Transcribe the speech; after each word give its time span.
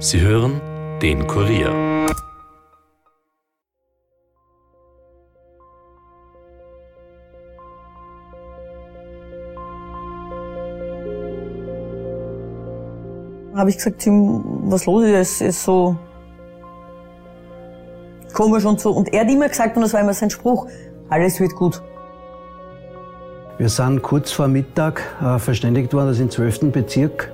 Sie 0.00 0.20
hören 0.20 0.60
den 1.02 1.26
Kurier. 1.26 1.72
Habe 13.56 13.70
ich 13.70 13.76
gesagt, 13.76 13.98
Tim, 13.98 14.44
was 14.70 14.86
los 14.86 15.02
ist, 15.02 15.16
es 15.16 15.40
ist 15.40 15.64
so 15.64 15.96
komisch 18.32 18.64
und 18.64 18.78
so. 18.78 18.92
Und 18.92 19.12
er 19.12 19.22
hat 19.22 19.28
immer 19.28 19.48
gesagt, 19.48 19.74
und 19.74 19.82
das 19.82 19.92
war 19.94 20.00
immer 20.00 20.14
sein 20.14 20.30
Spruch, 20.30 20.68
alles 21.08 21.40
wird 21.40 21.56
gut. 21.56 21.82
Wir 23.58 23.68
sind 23.68 24.00
kurz 24.02 24.30
vor 24.30 24.46
Mittag 24.46 25.02
äh, 25.20 25.40
verständigt 25.40 25.92
worden, 25.92 26.06
dass 26.06 26.20
im 26.20 26.30
12. 26.30 26.70
Bezirk 26.70 27.32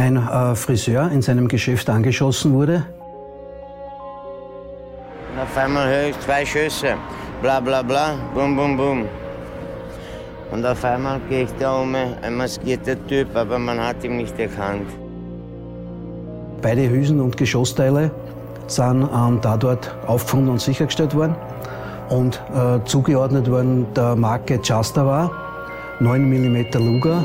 ein 0.00 0.16
äh, 0.16 0.54
Friseur 0.54 1.10
in 1.12 1.22
seinem 1.22 1.46
Geschäft 1.46 1.90
angeschossen 1.90 2.54
wurde. 2.54 2.84
Und 5.32 5.40
auf 5.40 5.56
einmal 5.56 5.88
höre 5.88 6.08
ich 6.08 6.20
zwei 6.20 6.44
Schüsse. 6.44 6.94
Bla 7.42 7.60
bla 7.60 7.82
bla, 7.82 8.14
bum 8.34 8.56
bum 8.56 8.76
bum. 8.76 9.04
Und 10.50 10.66
auf 10.66 10.84
einmal 10.84 11.20
gehe 11.28 11.44
ich 11.44 11.50
da 11.60 11.80
um, 11.80 11.94
ein 11.94 12.36
maskierter 12.36 12.96
Typ, 13.06 13.36
aber 13.36 13.58
man 13.58 13.78
hat 13.78 14.02
ihn 14.02 14.16
nicht 14.16 14.36
erkannt. 14.38 14.88
Beide 16.60 16.90
Hülsen 16.90 17.20
und 17.20 17.36
Geschossteile 17.36 18.10
sind 18.66 19.08
am 19.12 19.40
Tatort 19.40 19.94
aufgefunden 20.06 20.50
und 20.50 20.60
sichergestellt 20.60 21.14
worden 21.14 21.36
und 22.08 22.40
äh, 22.54 22.84
zugeordnet 22.84 23.48
worden 23.48 23.86
der 23.94 24.16
Marke 24.16 24.58
Jastawa, 24.62 25.30
9 26.00 26.28
mm 26.28 26.56
Luger. 26.78 27.24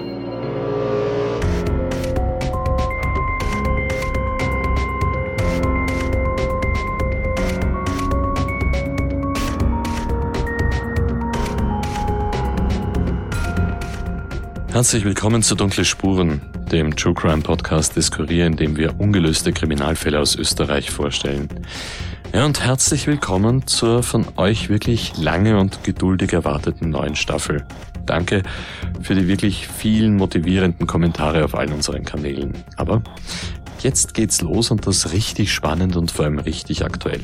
Herzlich 14.75 15.05
willkommen 15.05 15.41
zu 15.41 15.55
Dunkle 15.55 15.85
Spuren, 15.85 16.41
dem 16.69 16.97
True 16.97 17.13
Crime 17.13 17.41
Podcast 17.41 17.95
des 17.95 18.11
Kurier, 18.11 18.45
in 18.45 18.57
dem 18.57 18.75
wir 18.75 18.99
ungelöste 18.99 19.53
Kriminalfälle 19.53 20.19
aus 20.19 20.35
Österreich 20.35 20.91
vorstellen. 20.91 21.47
Ja, 22.33 22.43
und 22.43 22.61
herzlich 22.61 23.07
willkommen 23.07 23.65
zur 23.67 24.03
von 24.03 24.25
euch 24.35 24.67
wirklich 24.67 25.15
lange 25.15 25.57
und 25.57 25.85
geduldig 25.85 26.33
erwarteten 26.33 26.89
neuen 26.89 27.15
Staffel. 27.15 27.65
Danke 28.05 28.43
für 29.01 29.15
die 29.15 29.29
wirklich 29.29 29.65
vielen 29.65 30.17
motivierenden 30.17 30.87
Kommentare 30.87 31.45
auf 31.45 31.55
allen 31.55 31.71
unseren 31.71 32.03
Kanälen. 32.03 32.53
Aber 32.75 33.01
Jetzt 33.85 34.15
geht's 34.15 34.41
los 34.41 34.71
und 34.71 34.87
das 34.87 35.13
richtig 35.13 35.53
spannend 35.53 35.95
und 35.95 36.09
vor 36.09 36.25
allem 36.25 36.39
richtig 36.39 36.83
aktuell. 36.83 37.21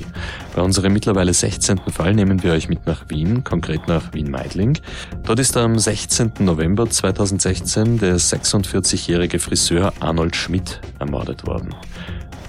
Bei 0.56 0.62
unserem 0.62 0.94
mittlerweile 0.94 1.34
16. 1.34 1.80
Fall 1.88 2.14
nehmen 2.14 2.44
wir 2.44 2.54
euch 2.54 2.70
mit 2.70 2.86
nach 2.86 3.10
Wien, 3.10 3.44
konkret 3.44 3.88
nach 3.88 4.14
Wien-Meidling. 4.14 4.78
Dort 5.24 5.40
ist 5.40 5.58
am 5.58 5.80
16. 5.80 6.34
November 6.42 6.88
2016 6.88 7.98
der 7.98 8.18
46-jährige 8.18 9.40
Friseur 9.40 9.92
Arnold 10.02 10.36
Schmidt 10.36 10.80
ermordet 11.00 11.48
worden. 11.48 11.74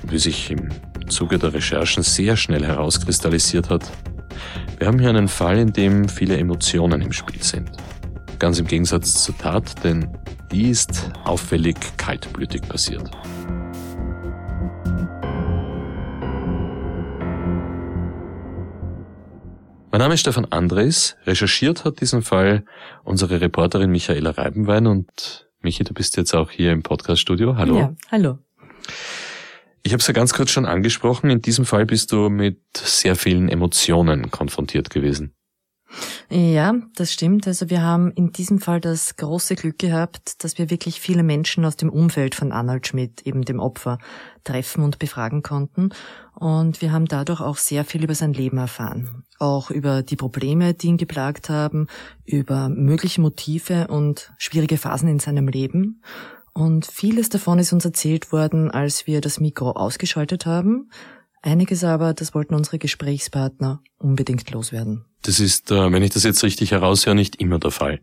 wie 0.02 0.18
sich 0.18 0.50
im 0.50 0.68
Zuge 1.08 1.38
der 1.38 1.54
Recherchen 1.54 2.02
sehr 2.02 2.36
schnell 2.36 2.66
herauskristallisiert 2.66 3.70
hat, 3.70 3.90
wir 4.76 4.88
haben 4.88 4.98
hier 4.98 5.08
einen 5.08 5.28
Fall, 5.28 5.56
in 5.56 5.72
dem 5.72 6.10
viele 6.10 6.36
Emotionen 6.36 7.00
im 7.00 7.12
Spiel 7.12 7.42
sind. 7.42 7.70
Ganz 8.38 8.58
im 8.58 8.66
Gegensatz 8.66 9.24
zur 9.24 9.38
Tat, 9.38 9.82
denn 9.82 10.06
die 10.50 10.68
ist 10.68 11.10
auffällig 11.24 11.78
kaltblütig 11.96 12.60
passiert. 12.68 13.10
Mein 19.92 19.98
Name 19.98 20.14
ist 20.14 20.20
Stefan 20.20 20.46
Andres. 20.46 21.16
Recherchiert 21.26 21.84
hat 21.84 22.00
diesen 22.00 22.22
Fall 22.22 22.64
unsere 23.04 23.42
Reporterin 23.42 23.90
Michaela 23.90 24.30
Reibenwein 24.30 24.86
und 24.86 25.50
Michi, 25.60 25.84
du 25.84 25.92
bist 25.92 26.16
jetzt 26.16 26.34
auch 26.34 26.50
hier 26.50 26.72
im 26.72 26.82
Podcaststudio. 26.82 27.56
Hallo. 27.56 27.76
Ja, 27.76 27.94
hallo. 28.10 28.38
Ich 29.82 29.92
habe 29.92 30.00
es 30.00 30.06
ja 30.06 30.14
ganz 30.14 30.32
kurz 30.32 30.50
schon 30.50 30.64
angesprochen. 30.64 31.28
In 31.28 31.42
diesem 31.42 31.66
Fall 31.66 31.84
bist 31.84 32.10
du 32.10 32.30
mit 32.30 32.58
sehr 32.74 33.16
vielen 33.16 33.50
Emotionen 33.50 34.30
konfrontiert 34.30 34.88
gewesen. 34.88 35.34
Ja, 36.30 36.74
das 36.96 37.12
stimmt. 37.12 37.46
Also 37.46 37.68
wir 37.68 37.82
haben 37.82 38.10
in 38.12 38.32
diesem 38.32 38.58
Fall 38.58 38.80
das 38.80 39.16
große 39.16 39.54
Glück 39.54 39.78
gehabt, 39.78 40.42
dass 40.42 40.56
wir 40.58 40.70
wirklich 40.70 41.00
viele 41.00 41.22
Menschen 41.22 41.64
aus 41.64 41.76
dem 41.76 41.90
Umfeld 41.90 42.34
von 42.34 42.52
Arnold 42.52 42.86
Schmidt, 42.86 43.22
eben 43.26 43.42
dem 43.42 43.60
Opfer, 43.60 43.98
treffen 44.44 44.82
und 44.82 44.98
befragen 44.98 45.42
konnten. 45.42 45.90
Und 46.34 46.80
wir 46.80 46.92
haben 46.92 47.06
dadurch 47.06 47.40
auch 47.40 47.56
sehr 47.56 47.84
viel 47.84 48.02
über 48.02 48.14
sein 48.14 48.32
Leben 48.32 48.58
erfahren. 48.58 49.24
Auch 49.38 49.70
über 49.70 50.02
die 50.02 50.16
Probleme, 50.16 50.74
die 50.74 50.88
ihn 50.88 50.96
geplagt 50.96 51.50
haben, 51.50 51.86
über 52.24 52.68
mögliche 52.68 53.20
Motive 53.20 53.88
und 53.88 54.32
schwierige 54.38 54.78
Phasen 54.78 55.08
in 55.08 55.18
seinem 55.18 55.48
Leben. 55.48 56.02
Und 56.54 56.86
vieles 56.86 57.28
davon 57.28 57.58
ist 57.58 57.72
uns 57.72 57.84
erzählt 57.84 58.32
worden, 58.32 58.70
als 58.70 59.06
wir 59.06 59.20
das 59.20 59.40
Mikro 59.40 59.70
ausgeschaltet 59.72 60.46
haben. 60.46 60.90
Einiges 61.42 61.82
aber, 61.82 62.14
das 62.14 62.34
wollten 62.34 62.54
unsere 62.54 62.78
Gesprächspartner 62.78 63.82
unbedingt 63.98 64.48
loswerden. 64.50 65.04
Das 65.22 65.40
ist, 65.40 65.70
äh, 65.70 65.92
wenn 65.92 66.02
ich 66.02 66.10
das 66.10 66.22
jetzt 66.22 66.42
richtig 66.42 66.70
heraushöre, 66.70 67.16
nicht 67.16 67.36
immer 67.36 67.58
der 67.58 67.72
Fall. 67.72 68.00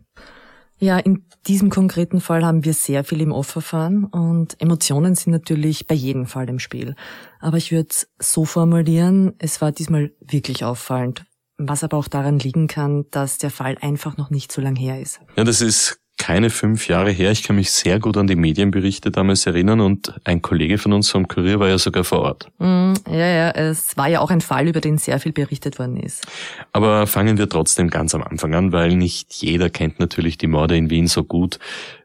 Ja, 0.78 0.98
in 0.98 1.26
diesem 1.46 1.68
konkreten 1.68 2.20
Fall 2.22 2.44
haben 2.44 2.64
wir 2.64 2.72
sehr 2.72 3.04
viel 3.04 3.20
im 3.20 3.32
Off-Verfahren 3.32 4.04
und 4.04 4.58
Emotionen 4.60 5.14
sind 5.14 5.32
natürlich 5.32 5.86
bei 5.86 5.94
jedem 5.94 6.24
Fall 6.26 6.48
im 6.48 6.58
Spiel. 6.58 6.94
Aber 7.38 7.58
ich 7.58 7.70
würde 7.70 7.88
es 7.90 8.08
so 8.18 8.46
formulieren, 8.46 9.34
es 9.38 9.60
war 9.60 9.72
diesmal 9.72 10.12
wirklich 10.20 10.64
auffallend, 10.64 11.24
was 11.58 11.84
aber 11.84 11.98
auch 11.98 12.08
daran 12.08 12.38
liegen 12.38 12.66
kann, 12.66 13.04
dass 13.10 13.36
der 13.36 13.50
Fall 13.50 13.76
einfach 13.82 14.16
noch 14.16 14.30
nicht 14.30 14.52
so 14.52 14.62
lang 14.62 14.74
her 14.74 15.00
ist. 15.00 15.20
Ja, 15.36 15.44
das 15.44 15.60
ist 15.60 15.99
keine 16.20 16.50
fünf 16.50 16.86
Jahre 16.86 17.10
her. 17.10 17.30
Ich 17.30 17.42
kann 17.42 17.56
mich 17.56 17.70
sehr 17.70 17.98
gut 17.98 18.18
an 18.18 18.26
die 18.26 18.36
Medienberichte 18.36 19.10
damals 19.10 19.46
erinnern 19.46 19.80
und 19.80 20.12
ein 20.24 20.42
Kollege 20.42 20.76
von 20.76 20.92
uns 20.92 21.08
vom 21.08 21.26
Kurier 21.26 21.58
war 21.58 21.68
ja 21.68 21.78
sogar 21.78 22.04
vor 22.04 22.20
Ort. 22.20 22.48
Mm, 22.58 22.92
ja, 23.08 23.26
ja, 23.26 23.50
es 23.52 23.96
war 23.96 24.06
ja 24.06 24.20
auch 24.20 24.30
ein 24.30 24.42
Fall, 24.42 24.68
über 24.68 24.82
den 24.82 24.98
sehr 24.98 25.18
viel 25.18 25.32
berichtet 25.32 25.78
worden 25.78 25.96
ist. 25.96 26.26
Aber 26.72 27.06
fangen 27.06 27.38
wir 27.38 27.48
trotzdem 27.48 27.88
ganz 27.88 28.14
am 28.14 28.22
Anfang 28.22 28.54
an, 28.54 28.70
weil 28.70 28.96
nicht 28.96 29.32
jeder 29.32 29.70
kennt 29.70 29.98
natürlich 29.98 30.36
die 30.36 30.46
Morde 30.46 30.76
in 30.76 30.90
Wien 30.90 31.06
so 31.06 31.24
gut 31.24 31.58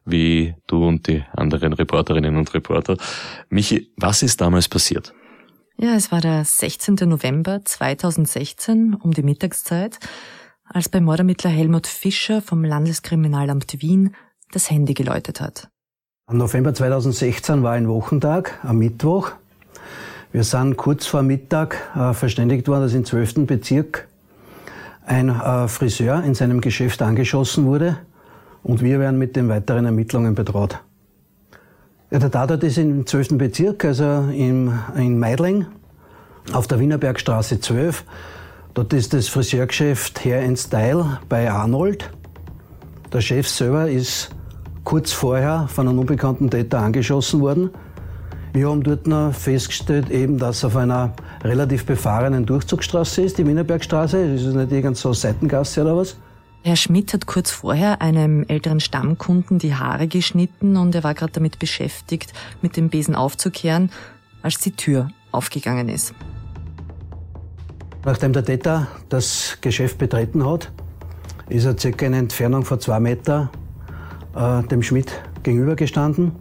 wie 0.06 0.56
du 0.66 0.88
und 0.88 1.08
die 1.08 1.26
anderen 1.34 1.74
Reporterinnen 1.74 2.38
und 2.38 2.54
Reporter. 2.54 2.96
Michi, 3.50 3.92
was 3.98 4.24
ist 4.24 4.40
damals 4.40 4.70
passiert? 4.70 5.14
Ja, 5.78 5.94
es 5.96 6.10
war 6.14 6.22
der 6.22 6.46
16. 6.46 6.96
November 7.02 7.66
2016 7.66 8.94
um 8.94 9.12
die 9.12 9.24
Mittagszeit 9.24 10.00
als 10.66 10.90
beim 10.90 11.04
Mordermittler 11.04 11.50
Helmut 11.50 11.88
Fischer 11.88 12.42
vom 12.42 12.64
Landeskriminalamt 12.64 13.82
Wien 13.82 14.16
das 14.52 14.70
Handy 14.70 14.94
geläutet 14.94 15.42
hat. 15.42 15.70
Am 16.28 16.38
November 16.38 16.74
2016 16.74 17.64
war 17.64 17.74
ein 17.74 17.88
Wochentag, 17.88 18.60
am 18.64 18.80
Mittwoch. 18.80 19.32
Wir 20.32 20.44
sind 20.44 20.76
kurz 20.76 21.06
vor 21.06 21.22
Mittag 21.22 21.78
äh, 21.96 22.14
verständigt 22.14 22.68
worden, 22.68 22.82
dass 22.82 22.94
im 22.94 23.06
12. 23.06 23.46
Bezirk 23.46 24.08
ein 25.06 25.30
äh, 25.30 25.68
Friseur 25.68 26.24
in 26.24 26.34
seinem 26.34 26.62
Geschäft 26.62 27.02
angeschossen 27.02 27.66
wurde 27.66 27.98
und 28.64 28.82
wir 28.82 29.00
werden 29.00 29.20
mit 29.20 29.36
den 29.36 29.48
weiteren 29.50 29.86
Ermittlungen 29.86 30.34
betraut. 30.34 30.80
Ja, 32.12 32.20
der 32.20 32.32
Tatort 32.32 32.64
ist 32.64 32.78
im 32.78 33.06
12. 33.06 33.38
Bezirk, 33.38 33.86
also 33.86 34.26
im, 34.32 34.74
in 34.96 35.20
Meidling, 35.20 35.68
auf 36.54 36.68
der 36.68 36.80
Wienerbergstraße 36.80 37.60
12. 37.60 38.04
Dort 38.76 38.92
ist 38.92 39.14
das 39.14 39.30
Friseurgeschäft 39.30 40.26
Hair 40.26 40.44
and 40.44 40.60
Style 40.60 41.20
bei 41.30 41.50
Arnold. 41.50 42.12
Der 43.14 43.22
Chef 43.22 43.48
selber 43.48 43.90
ist 43.90 44.32
kurz 44.84 45.14
vorher 45.14 45.70
von 45.70 45.88
einem 45.88 46.00
unbekannten 46.00 46.50
Täter 46.50 46.80
angeschossen 46.80 47.40
worden. 47.40 47.70
Wir 48.52 48.70
haben 48.70 48.84
dort 48.84 49.08
noch 49.08 49.34
festgestellt, 49.34 50.10
eben, 50.10 50.38
dass 50.38 50.66
auf 50.66 50.76
einer 50.76 51.14
relativ 51.42 51.86
befahrenen 51.86 52.46
Durchzugsstraße 52.46 53.22
ist, 53.22 53.38
die 53.38 53.48
Wienerbergstraße. 53.48 54.34
Das 54.34 54.42
ist 54.42 54.48
nicht 54.48 54.72
irgendeine 54.72 54.96
so 54.96 55.14
Seitengasse 55.14 55.82
oder 55.82 55.96
was. 55.96 56.18
Herr 56.64 56.76
Schmidt 56.76 57.14
hat 57.14 57.28
kurz 57.28 57.52
vorher 57.52 58.02
einem 58.02 58.44
älteren 58.50 58.82
Stammkunden 58.82 59.58
die 59.58 59.74
Haare 59.74 60.10
geschnitten 60.10 60.76
und 60.76 60.94
er 60.96 61.06
war 61.06 61.14
gerade 61.14 61.32
damit 61.32 61.60
beschäftigt, 61.60 62.34
mit 62.62 62.76
dem 62.76 62.90
Besen 62.90 63.16
aufzukehren, 63.16 63.90
als 64.42 64.60
die 64.60 64.72
Tür 64.72 65.08
aufgegangen 65.32 65.88
ist. 65.88 66.14
Nachdem 68.06 68.34
der 68.34 68.46
Täter 68.46 68.88
das 69.10 69.58
Geschäft 69.62 69.98
betreten 69.98 70.46
hat, 70.46 70.72
ist 71.50 71.66
er 71.66 71.76
circa 71.76 72.06
in 72.06 72.14
Entfernung 72.14 72.64
von 72.64 72.80
zwei 72.80 73.00
Meter 73.00 73.50
äh, 74.36 74.62
dem 74.68 74.84
Schmidt 74.84 75.12
gegenübergestanden 75.42 76.32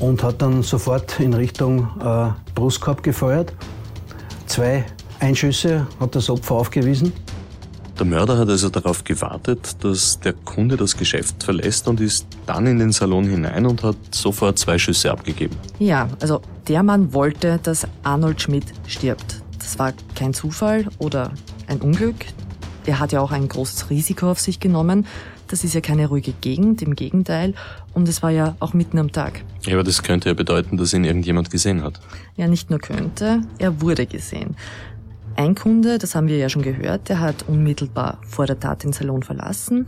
und 0.00 0.22
hat 0.22 0.40
dann 0.40 0.62
sofort 0.62 1.20
in 1.20 1.34
Richtung 1.34 1.86
äh, 2.02 2.30
Brustkorb 2.54 3.02
gefeuert. 3.02 3.52
Zwei 4.46 4.86
Einschüsse 5.20 5.86
hat 6.00 6.14
das 6.14 6.30
Opfer 6.30 6.54
aufgewiesen. 6.54 7.12
Der 7.98 8.06
Mörder 8.06 8.38
hat 8.38 8.48
also 8.48 8.70
darauf 8.70 9.04
gewartet, 9.04 9.84
dass 9.84 10.18
der 10.20 10.32
Kunde 10.32 10.78
das 10.78 10.96
Geschäft 10.96 11.42
verlässt 11.42 11.86
und 11.88 12.00
ist 12.00 12.26
dann 12.46 12.66
in 12.66 12.78
den 12.78 12.92
Salon 12.92 13.28
hinein 13.28 13.66
und 13.66 13.82
hat 13.82 13.96
sofort 14.12 14.58
zwei 14.58 14.78
Schüsse 14.78 15.10
abgegeben. 15.10 15.54
Ja, 15.78 16.08
also 16.20 16.40
der 16.68 16.82
Mann 16.82 17.12
wollte, 17.12 17.60
dass 17.62 17.86
Arnold 18.02 18.40
Schmidt 18.40 18.64
stirbt. 18.86 19.39
Das 19.60 19.78
war 19.78 19.92
kein 20.14 20.34
Zufall 20.34 20.86
oder 20.98 21.30
ein 21.68 21.80
Unglück. 21.80 22.16
Er 22.86 22.98
hat 22.98 23.12
ja 23.12 23.20
auch 23.20 23.30
ein 23.30 23.46
großes 23.46 23.90
Risiko 23.90 24.30
auf 24.30 24.40
sich 24.40 24.58
genommen. 24.58 25.06
Das 25.46 25.64
ist 25.64 25.74
ja 25.74 25.80
keine 25.80 26.08
ruhige 26.08 26.32
Gegend, 26.32 26.82
im 26.82 26.96
Gegenteil. 26.96 27.54
Und 27.94 28.08
es 28.08 28.22
war 28.22 28.30
ja 28.30 28.56
auch 28.58 28.72
mitten 28.72 28.98
am 28.98 29.12
Tag. 29.12 29.44
Ja, 29.62 29.74
aber 29.74 29.84
das 29.84 30.02
könnte 30.02 30.28
ja 30.28 30.34
bedeuten, 30.34 30.76
dass 30.76 30.92
ihn 30.92 31.04
irgendjemand 31.04 31.50
gesehen 31.50 31.82
hat. 31.82 32.00
Ja, 32.36 32.48
nicht 32.48 32.70
nur 32.70 32.78
könnte, 32.78 33.42
er 33.58 33.80
wurde 33.80 34.06
gesehen. 34.06 34.56
Ein 35.36 35.54
Kunde, 35.54 35.98
das 35.98 36.14
haben 36.14 36.28
wir 36.28 36.36
ja 36.36 36.48
schon 36.48 36.62
gehört, 36.62 37.08
der 37.08 37.20
hat 37.20 37.44
unmittelbar 37.48 38.18
vor 38.26 38.46
der 38.46 38.58
Tat 38.58 38.82
den 38.84 38.92
Salon 38.92 39.22
verlassen, 39.22 39.86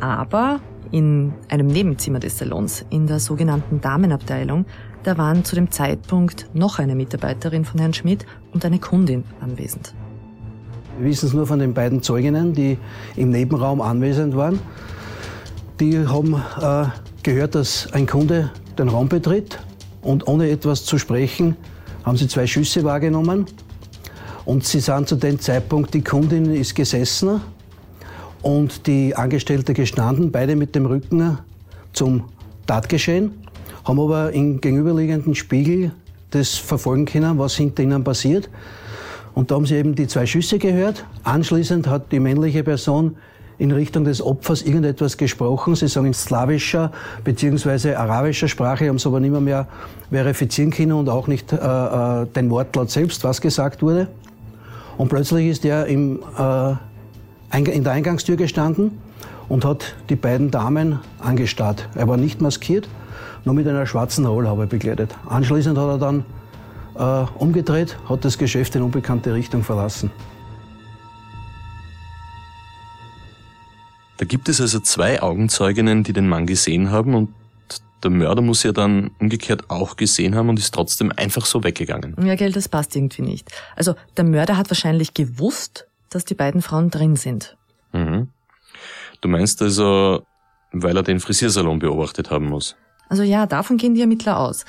aber 0.00 0.60
in 0.90 1.32
einem 1.48 1.68
Nebenzimmer 1.68 2.18
des 2.18 2.38
Salons, 2.38 2.84
in 2.90 3.06
der 3.06 3.20
sogenannten 3.20 3.80
Damenabteilung, 3.80 4.66
da 5.02 5.16
waren 5.16 5.44
zu 5.44 5.54
dem 5.54 5.70
Zeitpunkt 5.70 6.46
noch 6.54 6.78
eine 6.78 6.94
Mitarbeiterin 6.94 7.64
von 7.64 7.80
Herrn 7.80 7.94
Schmidt 7.94 8.26
und 8.52 8.64
eine 8.64 8.78
Kundin 8.78 9.24
anwesend. 9.40 9.94
Wir 10.98 11.08
wissen 11.08 11.26
es 11.26 11.32
nur 11.32 11.46
von 11.46 11.58
den 11.58 11.72
beiden 11.72 12.02
Zeuginnen, 12.02 12.52
die 12.52 12.76
im 13.16 13.30
Nebenraum 13.30 13.80
anwesend 13.80 14.36
waren. 14.36 14.58
Die 15.78 16.06
haben 16.06 16.34
äh, 16.60 16.86
gehört, 17.22 17.54
dass 17.54 17.90
ein 17.92 18.06
Kunde 18.06 18.50
den 18.78 18.88
Raum 18.88 19.08
betritt 19.08 19.58
und 20.02 20.28
ohne 20.28 20.50
etwas 20.50 20.84
zu 20.84 20.98
sprechen 20.98 21.56
haben 22.04 22.16
sie 22.16 22.28
zwei 22.28 22.46
Schüsse 22.46 22.84
wahrgenommen. 22.84 23.46
Und 24.44 24.64
sie 24.64 24.80
sind 24.80 25.08
zu 25.08 25.16
dem 25.16 25.38
Zeitpunkt, 25.38 25.94
die 25.94 26.02
Kundin 26.02 26.52
ist 26.54 26.74
gesessen 26.74 27.40
und 28.42 28.86
die 28.86 29.14
Angestellte 29.14 29.74
gestanden, 29.74 30.32
beide 30.32 30.56
mit 30.56 30.74
dem 30.74 30.86
Rücken 30.86 31.38
zum 31.92 32.24
Tatgeschehen, 32.66 33.32
haben 33.84 34.00
aber 34.00 34.32
im 34.32 34.60
gegenüberliegenden 34.60 35.34
Spiegel 35.34 35.92
das 36.30 36.56
verfolgen 36.56 37.06
können, 37.06 37.38
was 37.38 37.54
hinter 37.54 37.82
ihnen 37.82 38.04
passiert. 38.04 38.48
Und 39.34 39.50
da 39.50 39.56
haben 39.56 39.66
sie 39.66 39.76
eben 39.76 39.94
die 39.94 40.06
zwei 40.06 40.26
Schüsse 40.26 40.58
gehört. 40.58 41.04
Anschließend 41.24 41.86
hat 41.86 42.12
die 42.12 42.20
männliche 42.20 42.64
Person 42.64 43.16
in 43.58 43.72
Richtung 43.72 44.04
des 44.04 44.22
Opfers 44.22 44.62
irgendetwas 44.62 45.16
gesprochen. 45.16 45.74
Sie 45.74 45.86
sagen 45.86 46.06
in 46.06 46.14
slawischer 46.14 46.92
bzw. 47.24 47.94
arabischer 47.94 48.48
Sprache, 48.48 48.88
haben 48.88 48.96
es 48.96 49.06
aber 49.06 49.20
nicht 49.20 49.38
mehr, 49.38 49.68
verifizieren 50.10 50.70
können 50.70 50.92
und 50.92 51.08
auch 51.08 51.26
nicht 51.26 51.52
äh, 51.52 51.56
äh, 51.56 52.26
den 52.26 52.50
Wortlaut 52.50 52.90
selbst, 52.90 53.22
was 53.22 53.40
gesagt 53.40 53.82
wurde. 53.82 54.08
Und 54.96 55.08
plötzlich 55.08 55.48
ist 55.48 55.64
er 55.64 55.86
im, 55.86 56.20
äh, 56.38 57.58
in 57.58 57.84
der 57.84 57.92
Eingangstür 57.92 58.36
gestanden 58.36 58.92
und 59.50 59.66
hat 59.66 59.94
die 60.08 60.16
beiden 60.16 60.50
Damen 60.50 61.00
angestarrt. 61.18 61.86
Er 61.94 62.08
war 62.08 62.16
nicht 62.16 62.40
maskiert, 62.40 62.88
nur 63.44 63.54
mit 63.54 63.68
einer 63.68 63.84
schwarzen 63.84 64.24
Rollhaube 64.24 64.66
bekleidet. 64.66 65.14
Anschließend 65.28 65.76
hat 65.76 65.88
er 65.88 65.98
dann 65.98 66.24
äh, 66.94 67.26
umgedreht, 67.38 67.98
hat 68.08 68.24
das 68.24 68.38
Geschäft 68.38 68.74
in 68.76 68.82
unbekannte 68.82 69.34
Richtung 69.34 69.62
verlassen. 69.62 70.10
Da 74.18 74.24
gibt 74.24 74.48
es 74.48 74.60
also 74.60 74.80
zwei 74.80 75.20
Augenzeuginnen, 75.20 76.04
die 76.04 76.12
den 76.12 76.28
Mann 76.28 76.46
gesehen 76.46 76.90
haben 76.90 77.14
und 77.14 77.30
der 78.02 78.10
Mörder 78.10 78.42
muss 78.42 78.62
ja 78.62 78.72
dann 78.72 79.10
umgekehrt 79.18 79.68
auch 79.68 79.96
gesehen 79.96 80.34
haben 80.34 80.48
und 80.48 80.58
ist 80.58 80.72
trotzdem 80.72 81.12
einfach 81.14 81.44
so 81.44 81.64
weggegangen. 81.64 82.14
Ja, 82.24 82.34
gell, 82.34 82.52
das 82.52 82.68
passt 82.68 82.94
irgendwie 82.94 83.22
nicht. 83.22 83.50
Also 83.76 83.94
der 84.16 84.24
Mörder 84.24 84.56
hat 84.56 84.70
wahrscheinlich 84.70 85.12
gewusst, 85.12 85.88
dass 86.08 86.24
die 86.24 86.34
beiden 86.34 86.62
Frauen 86.62 86.90
drin 86.90 87.16
sind. 87.16 87.56
Mhm. 87.92 88.28
Du 89.20 89.28
meinst 89.28 89.60
also, 89.62 90.24
weil 90.72 90.96
er 90.96 91.02
den 91.02 91.20
Frisiersalon 91.20 91.78
beobachtet 91.78 92.30
haben 92.30 92.46
muss? 92.46 92.76
Also 93.08 93.22
ja, 93.22 93.46
davon 93.46 93.76
gehen 93.76 93.94
die 93.94 94.00
Ermittler 94.00 94.38
aus. 94.38 94.64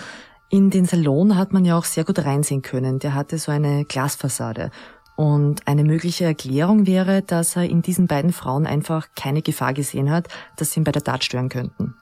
In 0.50 0.70
den 0.70 0.86
Salon 0.86 1.38
hat 1.38 1.54
man 1.54 1.64
ja 1.64 1.78
auch 1.78 1.86
sehr 1.86 2.04
gut 2.04 2.20
reinsehen 2.20 2.62
können. 2.62 3.00
Der 3.00 3.14
hatte 3.14 3.38
so 3.38 3.52
eine 3.52 3.86
Glasfassade. 3.86 4.72
Und 5.16 5.68
eine 5.68 5.84
mögliche 5.84 6.26
Erklärung 6.26 6.88
wäre, 6.88 7.22
dass 7.22 7.56
er 7.56 7.70
in 7.70 7.82
diesen 7.82 8.08
beiden 8.08 8.34
Frauen 8.34 8.66
einfach 8.66 9.10
keine 9.16 9.42
Gefahr 9.42 9.74
gesehen 9.74 10.10
hat, 10.10 10.28
dass 10.58 10.72
sie 10.72 10.80
ihn 10.80 10.84
bei 10.84 10.92
der 10.92 11.04
Tat 11.04 11.24
stören 11.24 11.50
könnten. 11.50 11.96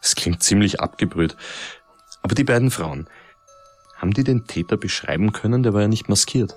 Es 0.00 0.14
klingt 0.14 0.42
ziemlich 0.42 0.80
abgebrüht. 0.80 1.36
Aber 2.22 2.34
die 2.34 2.44
beiden 2.44 2.70
Frauen, 2.70 3.08
haben 3.96 4.12
die 4.12 4.24
den 4.24 4.46
Täter 4.46 4.76
beschreiben 4.76 5.32
können? 5.32 5.62
Der 5.62 5.74
war 5.74 5.82
ja 5.82 5.88
nicht 5.88 6.08
maskiert. 6.08 6.56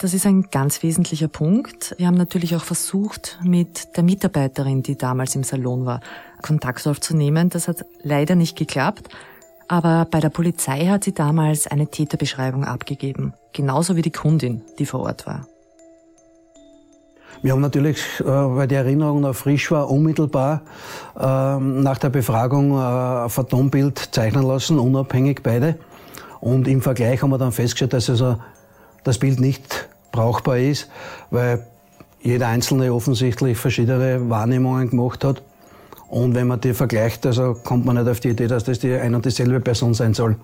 Das 0.00 0.14
ist 0.14 0.24
ein 0.24 0.46
ganz 0.50 0.82
wesentlicher 0.82 1.28
Punkt. 1.28 1.94
Wir 1.98 2.06
haben 2.06 2.16
natürlich 2.16 2.56
auch 2.56 2.64
versucht, 2.64 3.38
mit 3.44 3.98
der 3.98 4.02
Mitarbeiterin, 4.02 4.82
die 4.82 4.96
damals 4.96 5.36
im 5.36 5.44
Salon 5.44 5.84
war, 5.84 6.00
Kontakt 6.40 6.86
aufzunehmen. 6.86 7.50
Das 7.50 7.68
hat 7.68 7.84
leider 8.02 8.34
nicht 8.34 8.56
geklappt. 8.56 9.10
Aber 9.68 10.06
bei 10.10 10.20
der 10.20 10.30
Polizei 10.30 10.86
hat 10.86 11.04
sie 11.04 11.12
damals 11.12 11.66
eine 11.66 11.86
Täterbeschreibung 11.86 12.64
abgegeben. 12.64 13.34
Genauso 13.52 13.94
wie 13.94 14.00
die 14.00 14.10
Kundin, 14.10 14.62
die 14.78 14.86
vor 14.86 15.00
Ort 15.00 15.26
war. 15.26 15.46
Wir 17.42 17.52
haben 17.52 17.60
natürlich, 17.60 17.98
äh, 18.20 18.24
weil 18.24 18.68
die 18.68 18.76
Erinnerung 18.76 19.20
noch 19.20 19.34
frisch 19.34 19.70
war, 19.70 19.90
unmittelbar 19.90 20.62
ähm, 21.20 21.82
nach 21.82 21.98
der 21.98 22.08
Befragung 22.08 22.72
äh, 22.72 23.24
ein 23.24 23.28
Phantombild 23.28 23.98
zeichnen 24.12 24.46
lassen, 24.46 24.78
unabhängig 24.78 25.42
beide. 25.42 25.78
Und 26.40 26.68
im 26.68 26.80
Vergleich 26.80 27.22
haben 27.22 27.30
wir 27.30 27.38
dann 27.38 27.52
festgestellt, 27.52 27.92
dass 27.92 28.08
also 28.08 28.38
das 29.04 29.18
Bild 29.18 29.40
nicht 29.40 29.89
brauchbar 30.12 30.58
ist, 30.58 30.88
weil 31.30 31.66
jeder 32.20 32.48
Einzelne 32.48 32.92
offensichtlich 32.92 33.56
verschiedene 33.56 34.28
Wahrnehmungen 34.28 34.90
gemacht 34.90 35.24
hat. 35.24 35.42
Und 36.08 36.34
wenn 36.34 36.48
man 36.48 36.60
die 36.60 36.74
vergleicht, 36.74 37.24
also 37.24 37.54
kommt 37.54 37.84
man 37.86 37.96
nicht 37.96 38.08
auf 38.08 38.20
die 38.20 38.30
Idee, 38.30 38.48
dass 38.48 38.64
das 38.64 38.80
die 38.80 38.92
ein 38.92 39.14
und 39.14 39.24
dieselbe 39.24 39.60
Person 39.60 39.94
sein 39.94 40.12
soll. 40.12 40.36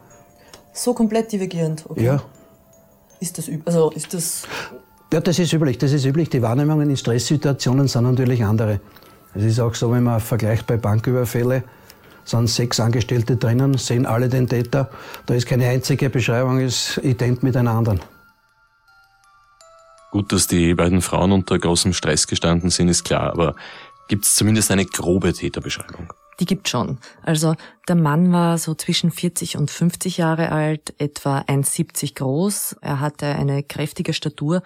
So 0.73 0.95
komplett 0.95 1.33
divergierend, 1.33 1.85
okay. 1.89 2.05
Ja. 2.05 2.23
Ist 3.19 3.39
das, 3.39 3.51
also 3.65 3.91
ist 3.91 4.13
das 4.15 4.45
ja, 5.13 5.21
das 5.21 5.39
ist 5.39 5.53
üblich. 5.53 5.79
Das 5.79 5.93
ist 5.93 6.05
üblich. 6.05 6.31
Die 6.31 6.43
Wahrnehmungen 6.43 6.91
in 6.91 6.97
Stresssituationen 6.97 7.87
sind 7.87 8.03
natürlich 8.03 8.45
andere. 8.45 8.81
Es 9.35 9.45
ist 9.45 9.61
auch 9.61 9.75
so, 9.75 9.93
wenn 9.93 10.03
man 10.03 10.19
vergleicht 10.21 10.67
bei 10.67 10.77
Banküberfälle, 10.77 11.63
sind 12.25 12.49
sechs 12.49 12.81
Angestellte 12.81 13.37
drinnen, 13.37 13.79
sehen 13.79 14.05
alle 14.05 14.29
den 14.29 14.49
Täter. 14.49 14.91
Da 15.27 15.35
ist 15.35 15.47
keine 15.47 15.69
einzige 15.69 16.11
Beschreibung, 16.11 16.59
ist 16.59 16.99
ident 17.05 17.45
mit 17.45 17.57
einer 17.57 17.71
anderen. 17.71 18.01
Gut, 20.11 20.33
dass 20.33 20.47
die 20.47 20.75
beiden 20.75 21.03
Frauen 21.03 21.33
unter 21.33 21.59
großem 21.59 21.93
Stress 21.93 22.27
gestanden 22.27 22.71
sind, 22.71 22.89
ist 22.89 23.05
klar, 23.05 23.33
aber 23.33 23.55
gibt 24.09 24.25
es 24.25 24.35
zumindest 24.35 24.71
eine 24.71 24.85
grobe 24.85 25.33
Täterbeschreibung? 25.33 26.13
Die 26.39 26.45
gibt 26.45 26.69
schon. 26.69 26.99
Also 27.23 27.55
der 27.89 27.97
Mann 27.97 28.33
war 28.33 28.59
so 28.59 28.75
zwischen 28.75 29.11
40 29.11 29.57
und 29.57 29.71
50 29.71 30.19
Jahre 30.19 30.53
alt, 30.53 30.95
etwa 30.99 31.39
1,70 31.41 32.15
groß. 32.15 32.77
Er 32.83 33.01
hatte 33.01 33.27
eine 33.27 33.63
kräftige 33.63 34.13
Statur 34.13 34.63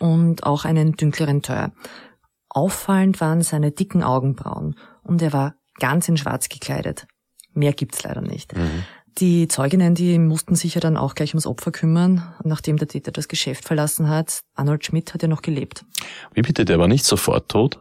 und 0.00 0.44
auch 0.44 0.64
einen 0.64 0.92
dunkleren 0.92 1.42
Teint. 1.42 1.72
Auffallend 2.48 3.20
waren 3.20 3.42
seine 3.42 3.70
dicken 3.72 4.02
Augenbrauen 4.02 4.76
und 5.02 5.22
er 5.22 5.32
war 5.32 5.54
ganz 5.78 6.08
in 6.08 6.16
schwarz 6.16 6.48
gekleidet. 6.48 7.06
Mehr 7.52 7.72
gibt's 7.72 8.02
leider 8.02 8.20
nicht. 8.20 8.56
Mhm. 8.56 8.84
Die 9.18 9.46
Zeuginnen, 9.46 9.94
die 9.94 10.18
mussten 10.18 10.56
sich 10.56 10.74
ja 10.74 10.80
dann 10.80 10.96
auch 10.96 11.14
gleich 11.14 11.30
ums 11.30 11.46
Opfer 11.46 11.70
kümmern, 11.70 12.34
nachdem 12.42 12.78
der 12.78 12.88
Täter 12.88 13.12
das 13.12 13.28
Geschäft 13.28 13.64
verlassen 13.64 14.08
hat. 14.08 14.40
Arnold 14.54 14.84
Schmidt 14.84 15.14
hat 15.14 15.22
ja 15.22 15.28
noch 15.28 15.42
gelebt. 15.42 15.84
Wie 16.32 16.42
bitte, 16.42 16.64
der 16.64 16.80
war 16.80 16.88
nicht 16.88 17.04
sofort 17.04 17.48
tot? 17.48 17.80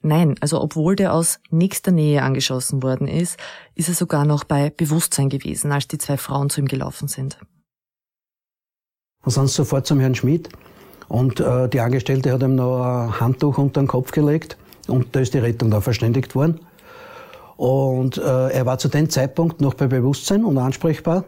Nein, 0.00 0.34
also 0.40 0.60
obwohl 0.60 0.96
der 0.96 1.12
aus 1.12 1.40
nächster 1.50 1.92
Nähe 1.92 2.22
angeschossen 2.22 2.82
worden 2.82 3.06
ist, 3.06 3.38
ist 3.74 3.88
er 3.88 3.94
sogar 3.94 4.24
noch 4.24 4.44
bei 4.44 4.70
Bewusstsein 4.70 5.28
gewesen, 5.28 5.70
als 5.72 5.88
die 5.88 5.98
zwei 5.98 6.16
Frauen 6.16 6.50
zu 6.50 6.60
ihm 6.60 6.66
gelaufen 6.66 7.06
sind. 7.06 7.38
Wir 9.22 9.30
sind 9.30 9.48
sofort 9.50 9.86
zum 9.86 10.00
Herrn 10.00 10.16
Schmidt 10.16 10.48
und 11.08 11.38
äh, 11.38 11.68
die 11.68 11.80
Angestellte 11.80 12.32
hat 12.32 12.42
ihm 12.42 12.56
noch 12.56 12.82
ein 12.82 13.20
Handtuch 13.20 13.58
unter 13.58 13.80
den 13.80 13.86
Kopf 13.86 14.10
gelegt 14.10 14.56
und 14.88 15.14
da 15.14 15.20
ist 15.20 15.34
die 15.34 15.38
Rettung 15.38 15.70
da 15.70 15.80
verständigt 15.80 16.34
worden. 16.34 16.60
Und 17.56 18.18
äh, 18.18 18.48
er 18.48 18.66
war 18.66 18.78
zu 18.78 18.88
dem 18.88 19.10
Zeitpunkt 19.10 19.60
noch 19.60 19.74
bei 19.74 19.86
Bewusstsein 19.86 20.44
und 20.44 20.58
ansprechbar, 20.58 21.24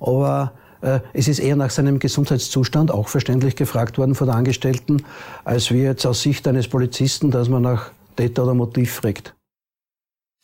aber 0.00 0.52
äh, 0.82 1.00
es 1.12 1.28
ist 1.28 1.38
eher 1.38 1.56
nach 1.56 1.70
seinem 1.70 1.98
Gesundheitszustand 1.98 2.90
auch 2.90 3.08
verständlich 3.08 3.56
gefragt 3.56 3.98
worden 3.98 4.14
von 4.14 4.26
der 4.26 4.36
Angestellten, 4.36 5.04
als 5.44 5.70
wie 5.70 5.82
jetzt 5.82 6.06
aus 6.06 6.22
Sicht 6.22 6.46
eines 6.46 6.68
Polizisten, 6.68 7.30
dass 7.30 7.48
man 7.48 7.62
nach 7.62 7.90
Täter 8.16 8.44
oder 8.44 8.54
Motiv 8.54 8.92
fragt. 8.92 9.34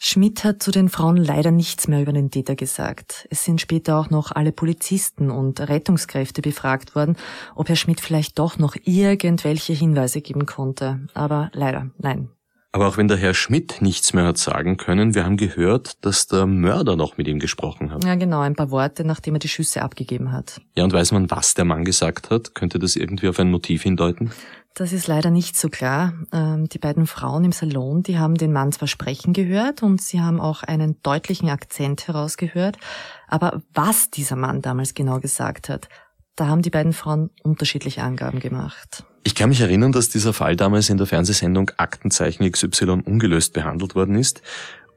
Schmidt 0.01 0.45
hat 0.45 0.63
zu 0.63 0.71
den 0.71 0.89
Frauen 0.89 1.17
leider 1.17 1.51
nichts 1.51 1.89
mehr 1.89 2.01
über 2.01 2.13
den 2.13 2.31
Täter 2.31 2.55
gesagt. 2.55 3.27
Es 3.31 3.45
sind 3.45 3.61
später 3.61 3.99
auch 3.99 4.11
noch 4.11 4.31
alle 4.31 4.53
Polizisten 4.53 5.29
und 5.29 5.59
Rettungskräfte 5.61 6.41
befragt 6.41 6.95
worden, 6.95 7.17
ob 7.57 7.69
Herr 7.69 7.75
Schmidt 7.75 8.01
vielleicht 8.01 8.39
doch 8.39 8.59
noch 8.59 8.77
irgendwelche 8.85 9.73
Hinweise 9.73 10.21
geben 10.21 10.47
konnte. 10.47 11.01
Aber 11.15 11.51
leider, 11.53 11.91
nein. 11.99 12.31
Aber 12.79 12.87
auch 12.87 12.97
wenn 12.97 13.09
der 13.09 13.17
Herr 13.17 13.35
Schmidt 13.35 13.83
nichts 13.83 14.13
mehr 14.13 14.25
hat 14.25 14.39
sagen 14.39 14.77
können, 14.77 15.17
wir 15.17 15.25
haben 15.25 15.37
gehört, 15.37 16.05
dass 16.05 16.29
der 16.29 16.47
Mörder 16.47 16.95
noch 16.95 17.17
mit 17.17 17.27
ihm 17.27 17.41
gesprochen 17.41 17.91
hat. 17.91 18.05
Ja, 18.05 18.15
genau, 18.15 18.39
ein 18.39 18.55
paar 18.55 18.71
Worte, 18.71 19.03
nachdem 19.03 19.35
er 19.35 19.41
die 19.41 19.49
Schüsse 19.49 19.83
abgegeben 19.83 20.31
hat. 20.31 20.61
Ja, 20.77 20.85
und 20.85 20.93
weiß 20.93 21.11
man, 21.11 21.29
was 21.29 21.55
der 21.55 21.65
Mann 21.65 21.85
gesagt 21.85 22.31
hat? 22.31 22.55
Könnte 22.55 22.79
das 22.79 22.95
irgendwie 22.95 23.29
auf 23.31 23.41
ein 23.41 23.51
Motiv 23.51 23.83
hindeuten? 23.83 24.31
Das 24.75 24.93
ist 24.93 25.09
leider 25.09 25.33
nicht 25.33 25.57
so 25.57 25.71
klar. 25.71 26.13
Ähm, 26.33 26.69
die 26.69 26.79
beiden 26.79 27.09
Frauen 27.09 27.43
im 27.43 27.51
Salon, 27.51 28.05
die 28.05 28.17
haben 28.17 28.37
den 28.37 28.53
Mann 28.53 28.71
zwar 28.71 28.87
sprechen 28.87 29.33
gehört 29.33 29.83
und 29.83 30.01
sie 30.01 30.21
haben 30.21 30.41
auch 30.41 30.63
einen 30.63 31.03
deutlichen 31.03 31.49
Akzent 31.49 32.07
herausgehört, 32.07 32.79
aber 33.27 33.61
was 33.75 34.11
dieser 34.11 34.37
Mann 34.37 34.63
damals 34.63 34.95
genau 34.95 35.19
gesagt 35.19 35.69
hat, 35.69 35.89
da 36.37 36.47
haben 36.47 36.63
die 36.63 36.71
beiden 36.71 36.93
Frauen 36.93 37.31
unterschiedliche 37.43 38.05
Angaben 38.05 38.39
gemacht. 38.39 39.03
Ich 39.25 39.35
kann 39.35 39.51
mich 39.51 39.61
erinnern, 39.61 39.93
dass 39.93 40.09
dieser 40.09 40.33
Fall 40.33 40.57
damals 40.57 40.91
in 40.91 40.97
der 40.97 41.07
Fernsehsendung 41.07 41.71
Aktenzeichen 41.77 42.51
XY 42.51 43.03
ungelöst 43.05 43.53
behandelt 43.53 43.95
worden 43.95 44.17
ist. 44.17 44.43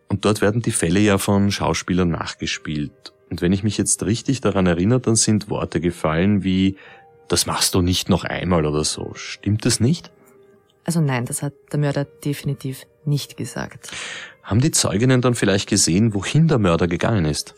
Und 0.07 0.25
dort 0.25 0.41
werden 0.41 0.61
die 0.61 0.71
Fälle 0.71 0.99
ja 0.99 1.17
von 1.17 1.51
Schauspielern 1.51 2.09
nachgespielt. 2.09 3.13
Und 3.29 3.41
wenn 3.41 3.53
ich 3.53 3.63
mich 3.63 3.77
jetzt 3.77 4.03
richtig 4.03 4.41
daran 4.41 4.67
erinnere, 4.67 4.99
dann 4.99 5.15
sind 5.15 5.49
Worte 5.49 5.79
gefallen 5.79 6.43
wie 6.43 6.77
das 7.31 7.45
machst 7.45 7.75
du 7.75 7.81
nicht 7.81 8.09
noch 8.09 8.25
einmal 8.25 8.65
oder 8.65 8.83
so. 8.83 9.13
Stimmt 9.13 9.65
das 9.65 9.79
nicht? 9.79 10.11
Also 10.83 10.99
nein, 10.99 11.25
das 11.25 11.41
hat 11.41 11.53
der 11.71 11.79
Mörder 11.79 12.03
definitiv 12.03 12.85
nicht 13.05 13.37
gesagt. 13.37 13.89
Haben 14.43 14.59
die 14.59 14.71
Zeuginnen 14.71 15.21
dann 15.21 15.33
vielleicht 15.33 15.69
gesehen, 15.69 16.13
wohin 16.13 16.49
der 16.49 16.59
Mörder 16.59 16.87
gegangen 16.89 17.23
ist? 17.23 17.55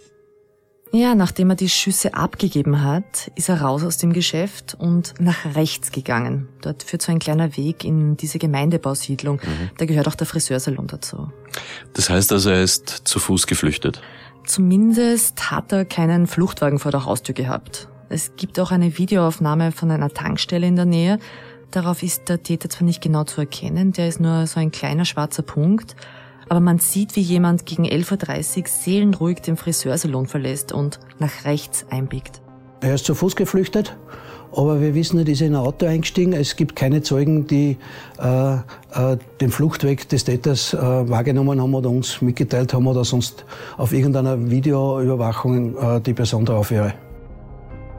Ja, 0.95 1.15
nachdem 1.15 1.49
er 1.49 1.55
die 1.55 1.69
Schüsse 1.69 2.13
abgegeben 2.13 2.83
hat, 2.83 3.31
ist 3.33 3.49
er 3.49 3.61
raus 3.61 3.83
aus 3.83 3.97
dem 3.97 4.13
Geschäft 4.13 4.75
und 4.77 5.15
nach 5.19 5.55
rechts 5.55 5.91
gegangen. 5.91 6.49
Dort 6.61 6.83
führt 6.83 7.01
so 7.01 7.11
ein 7.11 7.17
kleiner 7.17 7.57
Weg 7.57 7.83
in 7.83 8.15
diese 8.15 8.37
Gemeindebausiedlung. 8.37 9.37
Mhm. 9.37 9.71
Da 9.79 9.85
gehört 9.85 10.07
auch 10.07 10.13
der 10.13 10.27
Friseursalon 10.27 10.85
dazu. 10.85 11.31
Das 11.93 12.11
heißt 12.11 12.31
also, 12.31 12.51
er 12.51 12.61
ist 12.61 12.89
zu 13.05 13.17
Fuß 13.17 13.47
geflüchtet? 13.47 14.03
Zumindest 14.45 15.49
hat 15.49 15.71
er 15.71 15.83
keinen 15.83 16.27
Fluchtwagen 16.27 16.77
vor 16.77 16.91
der 16.91 17.05
Haustür 17.05 17.33
gehabt. 17.33 17.87
Es 18.09 18.35
gibt 18.35 18.59
auch 18.59 18.69
eine 18.69 18.95
Videoaufnahme 18.95 19.71
von 19.71 19.89
einer 19.89 20.11
Tankstelle 20.11 20.67
in 20.67 20.75
der 20.75 20.85
Nähe. 20.85 21.17
Darauf 21.71 22.03
ist 22.03 22.29
der 22.29 22.43
Täter 22.43 22.69
zwar 22.69 22.85
nicht 22.85 23.01
genau 23.01 23.23
zu 23.23 23.41
erkennen, 23.41 23.93
der 23.93 24.09
ist 24.09 24.19
nur 24.19 24.45
so 24.45 24.59
ein 24.59 24.69
kleiner 24.69 25.05
schwarzer 25.05 25.41
Punkt, 25.41 25.95
aber 26.49 26.59
man 26.59 26.79
sieht, 26.79 27.15
wie 27.15 27.21
jemand 27.21 27.65
gegen 27.65 27.85
11.30 27.85 28.59
Uhr 28.59 28.67
seelenruhig 28.67 29.41
den 29.41 29.57
Friseursalon 29.57 30.27
verlässt 30.27 30.71
und 30.71 30.99
nach 31.19 31.45
rechts 31.45 31.85
einbiegt. 31.89 32.41
Er 32.81 32.95
ist 32.95 33.05
zu 33.05 33.15
Fuß 33.15 33.35
geflüchtet, 33.35 33.95
aber 34.51 34.81
wir 34.81 34.93
wissen, 34.93 35.17
er 35.17 35.27
ist 35.27 35.41
in 35.41 35.55
ein 35.55 35.61
Auto 35.61 35.85
eingestiegen. 35.85 36.33
Es 36.33 36.55
gibt 36.55 36.75
keine 36.75 37.01
Zeugen, 37.01 37.47
die 37.47 37.77
äh, 38.19 38.53
äh, 38.55 38.59
den 39.41 39.49
Fluchtweg 39.49 40.07
des 40.09 40.25
Täters 40.25 40.73
äh, 40.73 40.77
wahrgenommen 40.77 41.61
haben 41.61 41.73
oder 41.73 41.89
uns 41.89 42.21
mitgeteilt 42.21 42.73
haben 42.73 42.85
oder 42.85 43.03
sonst 43.03 43.45
auf 43.77 43.93
irgendeiner 43.93 44.49
Videoüberwachung 44.49 45.77
äh, 45.77 46.01
die 46.01 46.13
Person 46.13 46.45
drauf 46.45 46.71
wäre. 46.71 46.93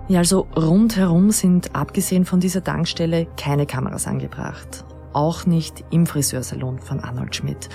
Ja, 0.06 0.18
also 0.18 0.46
rundherum 0.54 1.30
sind 1.30 1.74
abgesehen 1.74 2.26
von 2.26 2.38
dieser 2.38 2.62
Tankstelle 2.62 3.26
keine 3.38 3.64
Kameras 3.64 4.06
angebracht. 4.06 4.84
Auch 5.14 5.46
nicht 5.46 5.82
im 5.90 6.06
Friseursalon 6.06 6.78
von 6.78 7.00
Arnold 7.00 7.34
Schmidt. 7.34 7.70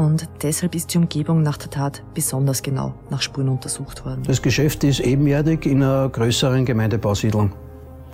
Und 0.00 0.26
deshalb 0.42 0.74
ist 0.74 0.94
die 0.94 0.98
Umgebung 0.98 1.42
nach 1.42 1.58
der 1.58 1.68
Tat 1.68 2.02
besonders 2.14 2.62
genau 2.62 2.94
nach 3.10 3.20
Spuren 3.20 3.50
untersucht 3.50 4.02
worden. 4.06 4.22
Das 4.26 4.40
Geschäft 4.40 4.82
ist 4.82 5.00
ebenerdig 5.00 5.66
in 5.66 5.82
einer 5.82 6.08
größeren 6.08 6.64
Gemeindebausiedlung. 6.64 7.52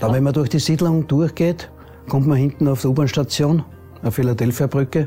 Da, 0.00 0.12
wenn 0.12 0.24
man 0.24 0.32
durch 0.32 0.48
die 0.48 0.58
Siedlung 0.58 1.06
durchgeht, 1.06 1.70
kommt 2.08 2.26
man 2.26 2.38
hinten 2.38 2.66
auf 2.66 2.80
die 2.80 2.88
U-Bahn-Station, 2.88 3.62
auf 4.02 4.16
Philadelphia-Brücke. 4.16 5.06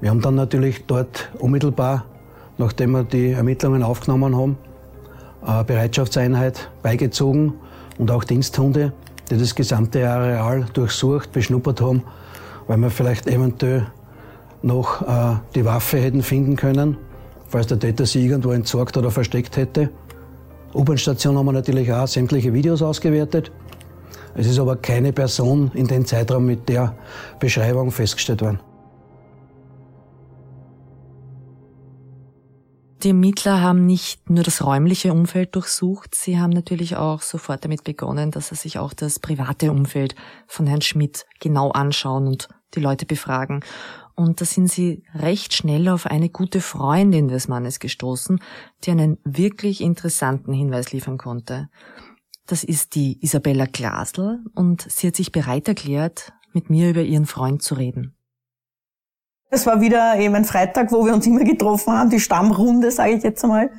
Wir 0.00 0.08
haben 0.08 0.22
dann 0.22 0.36
natürlich 0.36 0.86
dort 0.86 1.30
unmittelbar, 1.38 2.06
nachdem 2.56 2.92
wir 2.92 3.04
die 3.04 3.32
Ermittlungen 3.32 3.82
aufgenommen 3.82 4.34
haben, 4.34 4.56
eine 5.42 5.64
Bereitschaftseinheit 5.64 6.70
beigezogen 6.82 7.52
und 7.98 8.10
auch 8.10 8.24
Diensthunde, 8.24 8.94
die 9.30 9.36
das 9.36 9.54
gesamte 9.54 10.08
Areal 10.08 10.64
durchsucht, 10.72 11.30
beschnuppert 11.32 11.82
haben, 11.82 12.04
weil 12.68 12.78
wir 12.78 12.88
vielleicht 12.88 13.26
eventuell 13.26 13.86
noch 14.64 15.02
äh, 15.02 15.36
die 15.54 15.64
Waffe 15.64 15.98
hätten 15.98 16.22
finden 16.22 16.56
können, 16.56 16.96
falls 17.46 17.66
der 17.66 17.78
Täter 17.78 18.06
sie 18.06 18.24
irgendwo 18.24 18.50
entsorgt 18.50 18.96
oder 18.96 19.10
versteckt 19.10 19.56
hätte. 19.56 19.90
U-Bahn-Station 20.74 21.38
haben 21.38 21.46
wir 21.46 21.52
natürlich 21.52 21.92
auch 21.92 22.08
sämtliche 22.08 22.52
Videos 22.52 22.82
ausgewertet. 22.82 23.52
Es 24.34 24.48
ist 24.48 24.58
aber 24.58 24.76
keine 24.76 25.12
Person 25.12 25.70
in 25.74 25.86
dem 25.86 26.04
Zeitraum 26.04 26.46
mit 26.46 26.68
der 26.68 26.96
Beschreibung 27.38 27.92
festgestellt 27.92 28.42
worden. 28.42 28.58
Die 33.04 33.10
Ermittler 33.10 33.60
haben 33.60 33.84
nicht 33.84 34.30
nur 34.30 34.42
das 34.42 34.64
räumliche 34.64 35.12
Umfeld 35.12 35.54
durchsucht, 35.54 36.14
sie 36.14 36.38
haben 36.38 36.50
natürlich 36.50 36.96
auch 36.96 37.20
sofort 37.20 37.62
damit 37.62 37.84
begonnen, 37.84 38.30
dass 38.30 38.48
sie 38.48 38.54
sich 38.54 38.78
auch 38.78 38.94
das 38.94 39.18
private 39.18 39.70
Umfeld 39.70 40.14
von 40.46 40.66
Herrn 40.66 40.80
Schmidt 40.80 41.26
genau 41.38 41.70
anschauen 41.70 42.26
und 42.26 42.48
die 42.74 42.80
Leute 42.80 43.04
befragen. 43.04 43.60
Und 44.16 44.40
da 44.40 44.44
sind 44.44 44.70
sie 44.70 45.02
recht 45.14 45.54
schnell 45.54 45.88
auf 45.88 46.06
eine 46.06 46.28
gute 46.28 46.60
Freundin 46.60 47.28
des 47.28 47.48
Mannes 47.48 47.80
gestoßen, 47.80 48.40
die 48.84 48.90
einen 48.92 49.18
wirklich 49.24 49.80
interessanten 49.80 50.52
Hinweis 50.52 50.92
liefern 50.92 51.18
konnte. 51.18 51.68
Das 52.46 52.62
ist 52.62 52.94
die 52.94 53.18
Isabella 53.22 53.66
Glasl 53.66 54.44
und 54.54 54.86
sie 54.88 55.08
hat 55.08 55.16
sich 55.16 55.32
bereit 55.32 55.66
erklärt, 55.66 56.32
mit 56.52 56.70
mir 56.70 56.90
über 56.90 57.02
ihren 57.02 57.26
Freund 57.26 57.62
zu 57.62 57.74
reden. 57.74 58.14
Es 59.50 59.66
war 59.66 59.80
wieder 59.80 60.18
eben 60.18 60.34
ein 60.34 60.44
Freitag, 60.44 60.92
wo 60.92 61.04
wir 61.04 61.14
uns 61.14 61.26
immer 61.26 61.44
getroffen 61.44 61.92
haben, 61.92 62.10
die 62.10 62.20
Stammrunde, 62.20 62.90
sage 62.90 63.12
ich 63.14 63.22
jetzt 63.22 63.42
einmal. 63.44 63.70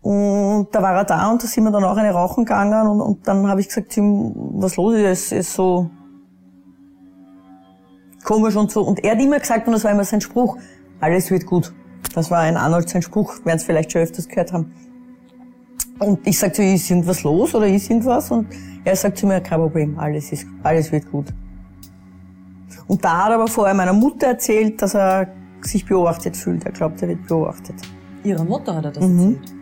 Und 0.00 0.68
da 0.72 0.82
war 0.82 0.94
er 0.94 1.04
da 1.04 1.30
und 1.30 1.42
da 1.42 1.46
sind 1.46 1.64
wir 1.64 1.70
dann 1.70 1.84
auch 1.84 1.96
eine 1.96 2.12
rauchen 2.12 2.44
gegangen 2.44 2.86
und, 2.86 3.00
und 3.00 3.26
dann 3.26 3.48
habe 3.48 3.60
ich 3.60 3.68
gesagt, 3.68 3.90
Tim, 3.90 4.32
was 4.34 4.76
los 4.76 4.94
ist, 4.94 5.32
ist 5.32 5.54
so 5.54 5.90
komisch 8.28 8.56
und 8.56 8.70
so. 8.70 8.82
Und 8.82 9.02
er 9.02 9.12
hat 9.12 9.22
immer 9.22 9.38
gesagt, 9.38 9.66
und 9.66 9.72
das 9.72 9.84
war 9.84 9.90
immer 9.90 10.04
sein 10.04 10.20
Spruch, 10.20 10.58
alles 11.00 11.30
wird 11.30 11.46
gut. 11.46 11.72
Das 12.14 12.30
war 12.30 12.40
ein 12.40 12.56
Arnold 12.56 12.88
sein 12.88 13.00
Spruch, 13.00 13.34
werden 13.44 13.56
es 13.56 13.64
vielleicht 13.64 13.90
schon 13.90 14.02
öfters 14.02 14.28
gehört 14.28 14.52
haben. 14.52 14.70
Und 15.98 16.26
ich 16.26 16.38
sagte, 16.38 16.62
ist 16.62 16.90
irgendwas 16.90 17.22
los 17.22 17.54
oder 17.54 17.66
ist 17.66 17.88
irgendwas? 17.88 18.30
Und 18.30 18.46
er 18.84 18.94
sagt 18.94 19.18
zu 19.18 19.26
mir, 19.26 19.40
kein 19.40 19.58
Problem, 19.58 19.98
alles 19.98 20.30
ist, 20.30 20.46
alles 20.62 20.92
wird 20.92 21.10
gut. 21.10 21.26
Und 22.86 23.02
da 23.02 23.24
hat 23.24 23.30
er 23.30 23.36
aber 23.36 23.48
vorher 23.48 23.74
meiner 23.74 23.92
Mutter 23.94 24.28
erzählt, 24.28 24.80
dass 24.82 24.94
er 24.94 25.28
sich 25.62 25.84
beobachtet 25.86 26.36
fühlt. 26.36 26.64
Er 26.64 26.72
glaubt, 26.72 27.00
er 27.02 27.08
wird 27.08 27.26
beobachtet. 27.26 27.76
Ihrer 28.24 28.44
Mutter 28.44 28.76
hat 28.76 28.84
er 28.84 28.92
das 28.92 29.04
mhm. 29.04 29.36
erzählt? 29.36 29.54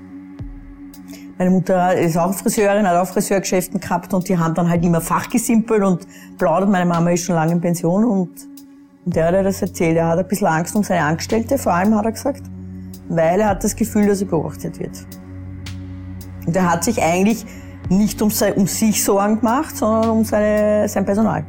Meine 1.38 1.50
Mutter 1.50 1.94
ist 1.94 2.16
auch 2.16 2.34
Friseurin, 2.34 2.86
hat 2.86 2.96
auch 2.96 3.06
Friseurgeschäften 3.12 3.78
gehabt 3.78 4.12
und 4.14 4.28
die 4.28 4.36
haben 4.36 4.54
dann 4.54 4.68
halt 4.68 4.84
immer 4.84 5.00
fachgesimpelt 5.00 5.82
und 5.82 6.06
plaudert. 6.38 6.70
Meine 6.70 6.86
Mama 6.86 7.10
ist 7.10 7.24
schon 7.24 7.34
lange 7.34 7.52
in 7.52 7.60
Pension 7.60 8.04
und, 8.04 8.55
und 9.06 9.14
der 9.14 9.26
hat 9.26 9.46
das 9.46 9.62
erzählt. 9.62 9.96
Er 9.96 10.08
hat 10.08 10.18
ein 10.18 10.26
bisschen 10.26 10.48
Angst 10.48 10.74
um 10.74 10.82
seine 10.82 11.04
Angestellte, 11.04 11.56
vor 11.56 11.72
allem 11.72 11.94
hat 11.94 12.04
er 12.04 12.12
gesagt, 12.12 12.42
weil 13.08 13.40
er 13.40 13.50
hat 13.50 13.64
das 13.64 13.74
Gefühl, 13.76 14.08
dass 14.08 14.20
er 14.20 14.26
beobachtet 14.26 14.78
wird. 14.80 15.06
Und 16.44 16.54
er 16.54 16.70
hat 16.70 16.84
sich 16.84 17.00
eigentlich 17.00 17.46
nicht 17.88 18.20
um, 18.20 18.32
um 18.56 18.66
sich 18.66 19.04
Sorgen 19.04 19.38
gemacht, 19.38 19.76
sondern 19.76 20.10
um 20.10 20.24
seine, 20.24 20.88
sein 20.88 21.04
Personal. 21.04 21.46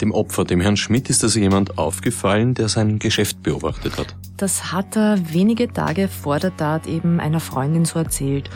Dem 0.00 0.12
Opfer, 0.12 0.44
dem 0.44 0.60
Herrn 0.60 0.76
Schmidt, 0.76 1.08
ist 1.08 1.22
also 1.22 1.38
jemand 1.38 1.78
aufgefallen, 1.78 2.54
der 2.54 2.68
sein 2.68 2.98
Geschäft 2.98 3.42
beobachtet 3.42 3.96
hat. 3.96 4.14
Das 4.36 4.72
hat 4.72 4.96
er 4.96 5.18
wenige 5.32 5.72
Tage 5.72 6.08
vor 6.08 6.38
der 6.38 6.56
Tat 6.56 6.86
eben 6.86 7.20
einer 7.20 7.40
Freundin 7.40 7.84
so 7.84 7.98
erzählt. 7.98 8.50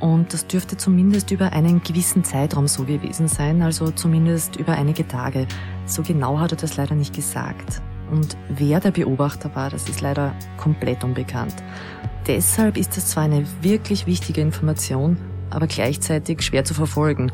Und 0.00 0.32
das 0.32 0.46
dürfte 0.46 0.76
zumindest 0.76 1.30
über 1.30 1.52
einen 1.52 1.82
gewissen 1.82 2.22
Zeitraum 2.22 2.68
so 2.68 2.84
gewesen 2.84 3.26
sein, 3.26 3.62
also 3.62 3.90
zumindest 3.90 4.56
über 4.56 4.72
einige 4.72 5.06
Tage. 5.06 5.46
So 5.86 6.02
genau 6.02 6.38
hat 6.38 6.52
er 6.52 6.58
das 6.58 6.76
leider 6.76 6.94
nicht 6.94 7.14
gesagt. 7.14 7.82
Und 8.10 8.36
wer 8.48 8.80
der 8.80 8.92
Beobachter 8.92 9.54
war, 9.54 9.70
das 9.70 9.88
ist 9.88 10.00
leider 10.00 10.34
komplett 10.56 11.04
unbekannt. 11.04 11.56
Deshalb 12.26 12.76
ist 12.76 12.96
das 12.96 13.08
zwar 13.08 13.24
eine 13.24 13.44
wirklich 13.62 14.06
wichtige 14.06 14.40
Information, 14.40 15.16
aber 15.50 15.66
gleichzeitig 15.66 16.42
schwer 16.42 16.64
zu 16.64 16.74
verfolgen. 16.74 17.32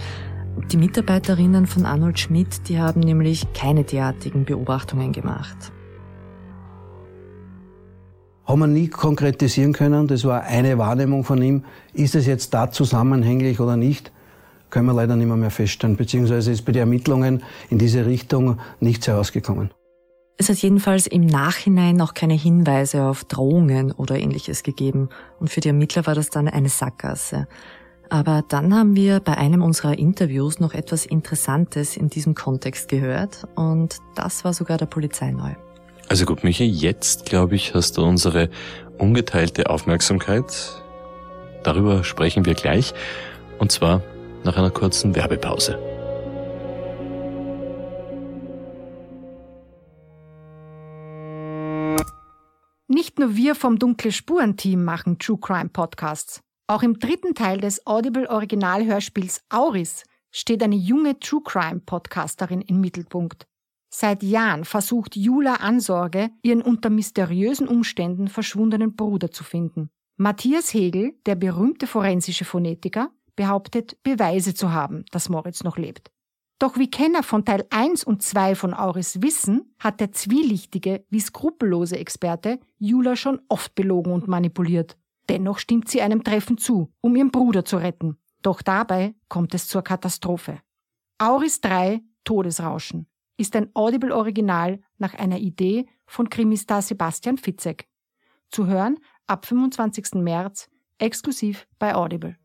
Die 0.70 0.76
Mitarbeiterinnen 0.76 1.66
von 1.66 1.84
Arnold 1.84 2.18
Schmidt, 2.18 2.68
die 2.68 2.78
haben 2.78 3.00
nämlich 3.00 3.52
keine 3.52 3.84
derartigen 3.84 4.44
Beobachtungen 4.44 5.12
gemacht. 5.12 5.72
Haben 8.46 8.60
wir 8.60 8.66
nie 8.66 8.88
konkretisieren 8.88 9.72
können, 9.72 10.06
das 10.06 10.24
war 10.24 10.42
eine 10.42 10.76
Wahrnehmung 10.76 11.24
von 11.24 11.40
ihm. 11.40 11.64
Ist 11.94 12.14
es 12.14 12.26
jetzt 12.26 12.52
da 12.52 12.70
zusammenhänglich 12.70 13.58
oder 13.58 13.76
nicht, 13.76 14.12
können 14.70 14.86
wir 14.86 14.92
leider 14.92 15.16
nicht 15.16 15.28
mehr, 15.28 15.36
mehr 15.36 15.50
feststellen, 15.50 15.96
beziehungsweise 15.96 16.50
ist 16.50 16.62
bei 16.62 16.72
den 16.72 16.80
Ermittlungen 16.80 17.42
in 17.70 17.78
diese 17.78 18.06
Richtung 18.06 18.58
nichts 18.80 19.06
herausgekommen. 19.06 19.70
Es 20.36 20.48
hat 20.48 20.56
jedenfalls 20.56 21.06
im 21.06 21.24
Nachhinein 21.24 22.00
auch 22.00 22.12
keine 22.12 22.34
Hinweise 22.34 23.04
auf 23.04 23.24
Drohungen 23.24 23.92
oder 23.92 24.18
ähnliches 24.18 24.64
gegeben 24.64 25.08
und 25.38 25.48
für 25.48 25.60
die 25.60 25.68
Ermittler 25.68 26.06
war 26.06 26.16
das 26.16 26.28
dann 26.28 26.48
eine 26.48 26.68
Sackgasse. 26.68 27.46
Aber 28.10 28.42
dann 28.48 28.74
haben 28.74 28.96
wir 28.96 29.20
bei 29.20 29.38
einem 29.38 29.62
unserer 29.62 29.96
Interviews 29.96 30.58
noch 30.58 30.74
etwas 30.74 31.06
Interessantes 31.06 31.96
in 31.96 32.08
diesem 32.08 32.34
Kontext 32.34 32.88
gehört 32.88 33.46
und 33.54 33.98
das 34.16 34.44
war 34.44 34.52
sogar 34.52 34.76
der 34.76 34.86
Polizei 34.86 35.30
neu. 35.30 35.54
Also 36.08 36.26
gut, 36.26 36.44
Michi, 36.44 36.64
jetzt 36.64 37.26
glaube 37.26 37.54
ich, 37.54 37.74
hast 37.74 37.96
du 37.96 38.02
unsere 38.02 38.50
ungeteilte 38.98 39.70
Aufmerksamkeit. 39.70 40.44
Darüber 41.62 42.04
sprechen 42.04 42.44
wir 42.44 42.54
gleich. 42.54 42.92
Und 43.58 43.72
zwar 43.72 44.02
nach 44.44 44.56
einer 44.56 44.70
kurzen 44.70 45.14
Werbepause. 45.14 45.78
Nicht 52.86 53.18
nur 53.18 53.34
wir 53.34 53.54
vom 53.54 53.78
Dunkle 53.78 54.12
Spuren 54.12 54.56
Team 54.56 54.84
machen 54.84 55.18
True 55.18 55.38
Crime 55.40 55.70
Podcasts. 55.70 56.40
Auch 56.66 56.82
im 56.82 56.98
dritten 56.98 57.34
Teil 57.34 57.58
des 57.58 57.86
Audible 57.86 58.28
Originalhörspiels 58.28 59.40
Auris 59.48 60.04
steht 60.30 60.62
eine 60.62 60.76
junge 60.76 61.18
True 61.18 61.42
Crime 61.42 61.80
Podcasterin 61.80 62.60
im 62.60 62.80
Mittelpunkt. 62.80 63.46
Seit 63.96 64.24
Jahren 64.24 64.64
versucht 64.64 65.14
Jula 65.14 65.54
Ansorge, 65.54 66.30
ihren 66.42 66.62
unter 66.62 66.90
mysteriösen 66.90 67.68
Umständen 67.68 68.26
verschwundenen 68.26 68.96
Bruder 68.96 69.30
zu 69.30 69.44
finden. 69.44 69.88
Matthias 70.16 70.74
Hegel, 70.74 71.14
der 71.26 71.36
berühmte 71.36 71.86
forensische 71.86 72.44
Phonetiker, 72.44 73.12
behauptet, 73.36 74.02
Beweise 74.02 74.52
zu 74.52 74.72
haben, 74.72 75.04
dass 75.12 75.28
Moritz 75.28 75.62
noch 75.62 75.78
lebt. 75.78 76.10
Doch 76.58 76.76
wie 76.76 76.90
Kenner 76.90 77.22
von 77.22 77.44
Teil 77.44 77.66
1 77.70 78.02
und 78.02 78.20
2 78.20 78.56
von 78.56 78.74
Auris 78.74 79.22
wissen, 79.22 79.72
hat 79.78 80.00
der 80.00 80.10
zwielichtige 80.10 81.06
wie 81.08 81.20
skrupellose 81.20 81.96
Experte 81.96 82.58
Jula 82.78 83.14
schon 83.14 83.42
oft 83.48 83.76
belogen 83.76 84.12
und 84.12 84.26
manipuliert. 84.26 84.98
Dennoch 85.28 85.60
stimmt 85.60 85.88
sie 85.88 86.02
einem 86.02 86.24
Treffen 86.24 86.58
zu, 86.58 86.92
um 87.00 87.14
ihren 87.14 87.30
Bruder 87.30 87.64
zu 87.64 87.76
retten. 87.76 88.18
Doch 88.42 88.60
dabei 88.60 89.14
kommt 89.28 89.54
es 89.54 89.68
zur 89.68 89.82
Katastrophe. 89.82 90.58
Auris 91.18 91.60
3 91.60 92.02
Todesrauschen 92.24 93.06
ist 93.36 93.56
ein 93.56 93.70
Audible-Original 93.74 94.80
nach 94.98 95.14
einer 95.14 95.38
Idee 95.38 95.86
von 96.06 96.28
Krimistar 96.30 96.82
Sebastian 96.82 97.38
Fitzek. 97.38 97.88
Zu 98.50 98.66
hören 98.66 98.98
ab 99.26 99.46
25. 99.46 100.14
März 100.14 100.68
exklusiv 100.98 101.66
bei 101.78 101.94
Audible. 101.94 102.36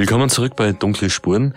Willkommen 0.00 0.30
zurück 0.30 0.56
bei 0.56 0.72
Dunkle 0.72 1.10
Spuren. 1.10 1.52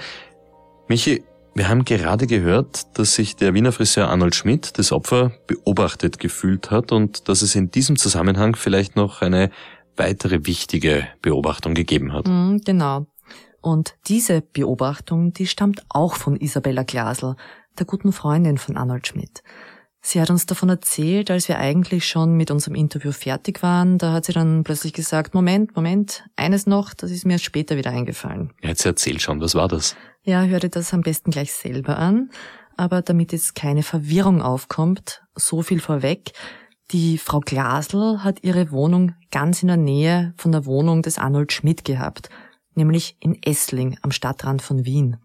Michi, 0.89 1.23
wir 1.55 1.69
haben 1.69 1.85
gerade 1.85 2.27
gehört, 2.27 2.97
dass 2.99 3.15
sich 3.15 3.37
der 3.37 3.53
Wiener 3.53 3.71
Friseur 3.71 4.09
Arnold 4.09 4.35
Schmidt, 4.35 4.77
das 4.77 4.91
Opfer, 4.91 5.31
beobachtet 5.47 6.19
gefühlt 6.19 6.69
hat 6.69 6.91
und 6.91 7.29
dass 7.29 7.41
es 7.41 7.55
in 7.55 7.71
diesem 7.71 7.95
Zusammenhang 7.95 8.57
vielleicht 8.57 8.97
noch 8.97 9.21
eine 9.21 9.49
weitere 9.95 10.45
wichtige 10.45 11.07
Beobachtung 11.21 11.73
gegeben 11.73 12.11
hat. 12.11 12.27
Mhm, 12.27 12.59
genau. 12.65 13.05
Und 13.61 13.95
diese 14.07 14.41
Beobachtung, 14.41 15.31
die 15.31 15.47
stammt 15.47 15.85
auch 15.87 16.15
von 16.15 16.35
Isabella 16.35 16.83
Glasl, 16.83 17.37
der 17.79 17.85
guten 17.85 18.11
Freundin 18.11 18.57
von 18.57 18.75
Arnold 18.75 19.07
Schmidt. 19.07 19.41
Sie 20.05 20.19
hat 20.19 20.29
uns 20.29 20.45
davon 20.45 20.67
erzählt, 20.67 21.31
als 21.31 21.47
wir 21.47 21.59
eigentlich 21.59 22.05
schon 22.05 22.35
mit 22.35 22.51
unserem 22.51 22.75
Interview 22.75 23.13
fertig 23.13 23.63
waren. 23.63 23.97
Da 23.97 24.11
hat 24.11 24.25
sie 24.25 24.33
dann 24.33 24.65
plötzlich 24.65 24.91
gesagt, 24.91 25.33
Moment, 25.33 25.77
Moment, 25.77 26.25
eines 26.35 26.67
noch, 26.67 26.93
das 26.93 27.09
ist 27.09 27.25
mir 27.25 27.33
erst 27.33 27.45
später 27.45 27.77
wieder 27.77 27.91
eingefallen. 27.91 28.51
Ja, 28.61 28.69
jetzt 28.69 28.85
erzähl 28.85 29.21
schon, 29.21 29.39
was 29.39 29.55
war 29.55 29.69
das? 29.69 29.95
Ja, 30.23 30.43
hör 30.43 30.59
dir 30.59 30.69
das 30.69 30.93
am 30.93 31.01
besten 31.01 31.31
gleich 31.31 31.53
selber 31.53 31.97
an. 31.97 32.31
Aber 32.75 33.01
damit 33.01 33.31
jetzt 33.31 33.55
keine 33.55 33.81
Verwirrung 33.81 34.41
aufkommt, 34.41 35.23
so 35.35 35.61
viel 35.61 35.79
vorweg. 35.79 36.33
Die 36.91 37.17
Frau 37.17 37.39
Glasl 37.39 38.19
hat 38.25 38.43
ihre 38.43 38.71
Wohnung 38.71 39.15
ganz 39.31 39.61
in 39.61 39.69
der 39.69 39.77
Nähe 39.77 40.33
von 40.35 40.51
der 40.51 40.65
Wohnung 40.65 41.01
des 41.01 41.17
Arnold 41.17 41.53
Schmidt 41.53 41.85
gehabt, 41.85 42.29
nämlich 42.75 43.15
in 43.21 43.41
Essling 43.41 43.97
am 44.01 44.11
Stadtrand 44.11 44.61
von 44.61 44.83
Wien 44.83 45.17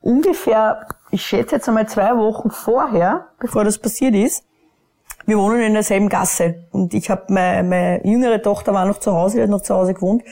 ungefähr, 0.00 0.86
ich 1.10 1.24
schätze 1.24 1.56
jetzt 1.56 1.68
einmal 1.68 1.88
zwei 1.88 2.16
Wochen 2.16 2.50
vorher, 2.50 3.26
bevor 3.38 3.64
das 3.64 3.78
passiert 3.78 4.14
ist, 4.14 4.44
wir 5.26 5.38
wohnen 5.38 5.60
in 5.60 5.74
derselben 5.74 6.08
Gasse 6.08 6.66
und 6.70 6.94
ich 6.94 7.10
habe 7.10 7.32
meine, 7.32 7.68
meine 7.68 8.06
jüngere 8.06 8.40
Tochter 8.42 8.72
war 8.72 8.86
noch 8.86 8.98
zu 8.98 9.12
Hause, 9.12 9.36
die 9.36 9.42
hat 9.42 9.50
noch 9.50 9.62
zu 9.62 9.74
Hause 9.74 9.94
gewohnt 9.94 10.22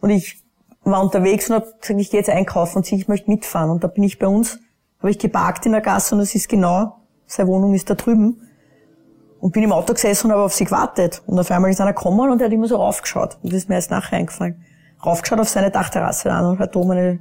und 0.00 0.10
ich 0.10 0.42
war 0.82 1.02
unterwegs 1.02 1.48
und 1.48 1.56
habe 1.56 1.66
gesagt, 1.80 2.00
ich 2.00 2.10
gehe 2.10 2.20
jetzt 2.20 2.30
einkaufen 2.30 2.78
und 2.78 2.86
sie, 2.86 2.96
ich 2.96 3.08
möchte 3.08 3.30
mitfahren 3.30 3.70
und 3.70 3.82
da 3.82 3.88
bin 3.88 4.04
ich 4.04 4.18
bei 4.18 4.26
uns, 4.26 4.58
habe 4.98 5.10
ich 5.10 5.18
geparkt 5.18 5.66
in 5.66 5.72
der 5.72 5.80
Gasse 5.80 6.14
und 6.14 6.20
es 6.20 6.34
ist 6.34 6.48
genau, 6.48 6.96
seine 7.26 7.48
Wohnung 7.48 7.74
ist 7.74 7.88
da 7.88 7.94
drüben 7.94 8.48
und 9.40 9.52
bin 9.52 9.62
im 9.62 9.72
Auto 9.72 9.94
gesessen 9.94 10.26
und 10.26 10.32
habe 10.32 10.44
auf 10.44 10.54
sie 10.54 10.66
gewartet 10.66 11.22
und 11.26 11.38
auf 11.38 11.50
einmal 11.50 11.70
ist 11.70 11.80
einer 11.80 11.94
gekommen 11.94 12.30
und 12.30 12.40
er 12.40 12.46
hat 12.46 12.52
immer 12.52 12.68
so 12.68 12.76
raufgeschaut 12.76 13.38
und 13.42 13.52
das 13.52 13.60
ist 13.60 13.68
mir 13.68 13.76
erst 13.76 13.90
nachher 13.90 14.18
eingefallen. 14.18 14.62
Raufgeschaut 15.04 15.40
auf 15.40 15.48
seine 15.48 15.70
Dachterrasse 15.70 16.30
an 16.30 16.46
und 16.46 16.58
hat 16.58 16.76
oben 16.76 16.92
eine 16.92 17.18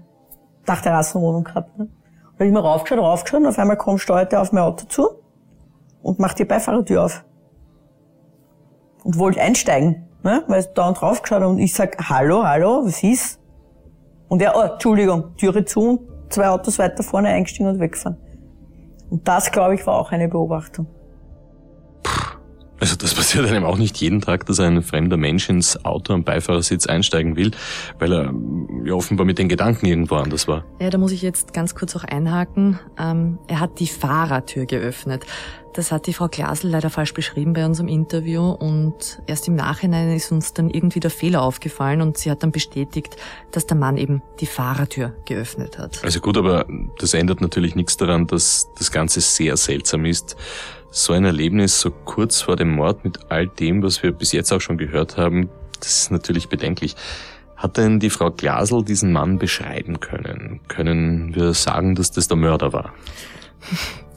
Dachterrassenwohnung 0.65 1.43
gehabt. 1.43 1.77
Ne? 1.77 1.87
Da 2.43 2.45
hab 2.45 2.49
ich 2.49 2.53
mal 2.53 2.59
raufgeschaut, 2.59 2.99
raufgeschaut 2.99 3.39
und 3.39 3.47
auf 3.47 3.57
einmal 3.57 3.77
kommt 3.77 4.01
steuert 4.01 4.33
er 4.33 4.41
auf 4.41 4.51
mein 4.51 4.63
Auto 4.63 4.85
zu 4.85 5.07
und 6.01 6.19
macht 6.19 6.39
die 6.39 6.43
Beifahrertür 6.43 7.05
auf. 7.05 7.23
Und 9.05 9.17
wollte 9.17 9.39
einsteigen, 9.39 10.09
ne? 10.23 10.43
weil 10.47 10.61
da 10.75 10.89
und 10.89 10.99
drauf 10.99 11.21
geschaut 11.21 11.41
und 11.43 11.57
ich 11.59 11.73
sag, 11.73 11.97
hallo, 12.09 12.43
hallo, 12.43 12.81
was 12.83 13.01
ist? 13.01 13.39
Und 14.27 14.41
er, 14.41 14.57
oh, 14.57 14.61
Entschuldigung, 14.61 15.37
Türe 15.37 15.63
zu 15.63 15.79
und 15.91 16.33
zwei 16.33 16.49
Autos 16.49 16.79
weiter 16.79 17.01
vorne 17.01 17.29
eingestiegen 17.29 17.69
und 17.69 17.79
weggefahren. 17.79 18.17
Und 19.09 19.25
das, 19.25 19.49
glaube 19.49 19.75
ich, 19.75 19.87
war 19.87 19.95
auch 19.95 20.11
eine 20.11 20.27
Beobachtung. 20.27 20.87
Also 22.83 22.97
das 22.97 23.13
passiert 23.13 23.45
einem 23.45 23.63
auch 23.63 23.77
nicht 23.77 23.95
jeden 23.95 24.19
Tag, 24.19 24.45
dass 24.45 24.59
ein 24.59 24.83
fremder 24.83 25.15
Mensch 25.15 25.47
ins 25.47 25.85
Auto 25.85 26.11
am 26.11 26.25
Beifahrersitz 26.25 26.85
einsteigen 26.85 27.37
will, 27.37 27.51
weil 27.97 28.11
er 28.11 28.33
ja 28.83 28.93
offenbar 28.93 29.25
mit 29.25 29.37
den 29.37 29.47
Gedanken 29.47 29.85
irgendwo 29.85 30.15
anders 30.15 30.49
war. 30.49 30.65
Ja, 30.81 30.89
da 30.89 30.97
muss 30.97 31.13
ich 31.13 31.21
jetzt 31.21 31.53
ganz 31.53 31.75
kurz 31.75 31.95
auch 31.95 32.03
einhaken. 32.03 32.77
Ähm, 32.99 33.39
er 33.47 33.61
hat 33.61 33.79
die 33.79 33.87
Fahrertür 33.87 34.65
geöffnet. 34.65 35.25
Das 35.71 35.93
hat 35.93 36.07
die 36.07 36.13
Frau 36.13 36.27
Glasl 36.27 36.67
leider 36.67 36.89
falsch 36.89 37.13
beschrieben 37.13 37.53
bei 37.53 37.65
unserem 37.65 37.87
Interview 37.87 38.49
und 38.49 39.21
erst 39.27 39.47
im 39.47 39.55
Nachhinein 39.55 40.13
ist 40.13 40.33
uns 40.33 40.53
dann 40.53 40.69
irgendwie 40.69 40.99
der 40.99 41.09
Fehler 41.09 41.41
aufgefallen 41.41 42.01
und 42.01 42.17
sie 42.17 42.29
hat 42.29 42.43
dann 42.43 42.51
bestätigt, 42.51 43.15
dass 43.51 43.65
der 43.65 43.77
Mann 43.77 43.95
eben 43.95 44.21
die 44.41 44.45
Fahrertür 44.45 45.15
geöffnet 45.23 45.79
hat. 45.79 46.03
Also 46.03 46.19
gut, 46.19 46.37
aber 46.37 46.67
das 46.99 47.13
ändert 47.13 47.39
natürlich 47.39 47.75
nichts 47.75 47.95
daran, 47.95 48.27
dass 48.27 48.67
das 48.77 48.91
Ganze 48.91 49.21
sehr 49.21 49.55
seltsam 49.55 50.03
ist 50.03 50.35
so 50.93 51.13
ein 51.13 51.25
Erlebnis 51.25 51.81
so 51.81 51.89
kurz 51.89 52.41
vor 52.41 52.55
dem 52.55 52.75
Mord 52.75 53.03
mit 53.03 53.19
all 53.29 53.47
dem, 53.47 53.81
was 53.81 54.03
wir 54.03 54.11
bis 54.11 54.31
jetzt 54.31 54.53
auch 54.53 54.61
schon 54.61 54.77
gehört 54.77 55.17
haben, 55.17 55.49
das 55.79 56.01
ist 56.01 56.11
natürlich 56.11 56.49
bedenklich. 56.49 56.95
Hat 57.57 57.77
denn 57.77 57.99
die 57.99 58.11
Frau 58.11 58.29
Glasel 58.29 58.83
diesen 58.83 59.11
Mann 59.11 59.39
beschreiben 59.39 59.99
können? 59.99 60.59
Können 60.67 61.33
wir 61.33 61.53
sagen, 61.55 61.95
dass 61.95 62.11
das 62.11 62.27
der 62.27 62.37
Mörder 62.37 62.73
war? 62.73 62.93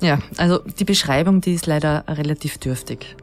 Ja, 0.01 0.19
also 0.37 0.59
die 0.59 0.85
Beschreibung, 0.85 1.41
die 1.41 1.55
ist 1.55 1.67
leider 1.67 2.05
relativ 2.09 2.59
dürftig. 2.59 3.17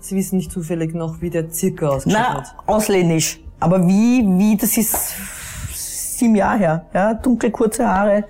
Sie 0.00 0.14
wissen 0.14 0.36
nicht 0.36 0.52
zufällig 0.52 0.94
noch, 0.94 1.22
wie 1.22 1.30
der 1.30 1.50
circa 1.50 1.88
ausgeschaut 1.88 2.20
Na, 2.20 2.34
hat? 2.34 2.54
ausländisch. 2.66 3.40
Aber 3.60 3.86
wie, 3.88 4.22
wie, 4.38 4.56
das 4.56 4.76
ist 4.76 4.94
sieben 6.18 6.36
Jahre 6.36 6.58
her. 6.58 6.86
Ja, 6.92 7.14
dunkle, 7.14 7.50
kurze 7.50 7.88
Haare, 7.88 8.24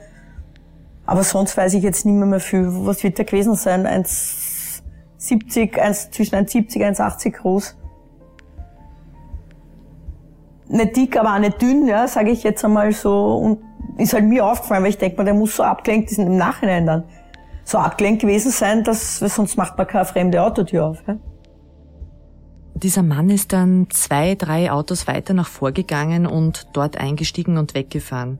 aber 1.06 1.22
sonst 1.22 1.56
weiß 1.56 1.74
ich 1.74 1.82
jetzt 1.82 2.04
nicht 2.04 2.14
mehr, 2.14 2.26
mehr 2.26 2.40
viel. 2.40 2.66
Was 2.68 3.02
wird 3.04 3.18
der 3.18 3.24
gewesen 3.24 3.54
sein? 3.54 3.86
1,70, 3.86 5.78
1, 5.78 6.10
zwischen 6.10 6.34
1,70, 6.34 6.98
1,80 6.98 7.30
groß. 7.30 7.76
Nicht 10.68 10.96
dick, 10.96 11.16
aber 11.16 11.34
auch 11.34 11.38
nicht 11.38 11.62
dünn, 11.62 11.86
ja, 11.86 12.08
sage 12.08 12.30
ich 12.30 12.42
jetzt 12.42 12.64
einmal 12.64 12.92
so. 12.92 13.36
Und 13.36 13.60
ist 13.98 14.12
halt 14.12 14.24
mir 14.24 14.44
aufgefallen, 14.44 14.82
weil 14.82 14.90
ich 14.90 14.98
denke 14.98 15.16
mal, 15.16 15.24
der 15.24 15.34
muss 15.34 15.56
so 15.56 15.62
abgelenkt 15.62 16.10
sein 16.10 16.26
im 16.26 16.36
Nachhinein 16.36 16.86
dann. 16.86 17.04
So 17.64 17.78
abgelenkt 17.78 18.22
gewesen 18.22 18.50
sein, 18.50 18.82
dass, 18.84 19.22
weil 19.22 19.28
sonst 19.28 19.56
macht 19.56 19.78
man 19.78 19.86
keine 19.86 20.04
fremde 20.04 20.42
Autotür 20.42 20.86
auf. 20.86 20.98
Ja. 21.06 21.16
Dieser 22.74 23.02
Mann 23.02 23.30
ist 23.30 23.52
dann 23.52 23.86
zwei, 23.90 24.34
drei 24.34 24.70
Autos 24.70 25.06
weiter 25.06 25.34
nach 25.34 25.48
vorgegangen 25.48 26.26
und 26.26 26.66
dort 26.74 26.98
eingestiegen 26.98 27.56
und 27.58 27.74
weggefahren. 27.74 28.38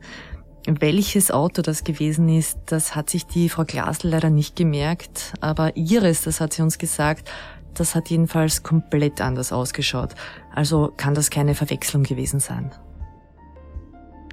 Welches 0.67 1.31
Auto 1.31 1.63
das 1.63 1.85
gewesen 1.85 2.29
ist, 2.29 2.59
das 2.67 2.97
hat 2.97 3.09
sich 3.09 3.27
die 3.27 3.49
Frau 3.49 3.65
Glasl 3.65 4.09
leider 4.09 4.31
nicht 4.31 4.57
gemerkt, 4.57 5.35
aber 5.41 5.77
ihres, 5.77 6.23
das 6.23 6.41
hat 6.41 6.53
sie 6.53 6.63
uns 6.63 6.79
gesagt, 6.79 7.31
das 7.75 7.95
hat 7.95 8.11
jedenfalls 8.11 8.65
komplett 8.65 9.21
anders 9.21 9.53
ausgeschaut. 9.53 10.17
Also 10.53 10.93
kann 10.97 11.15
das 11.15 11.31
keine 11.31 11.55
Verwechslung 11.55 12.03
gewesen 12.03 12.41
sein. 12.41 12.73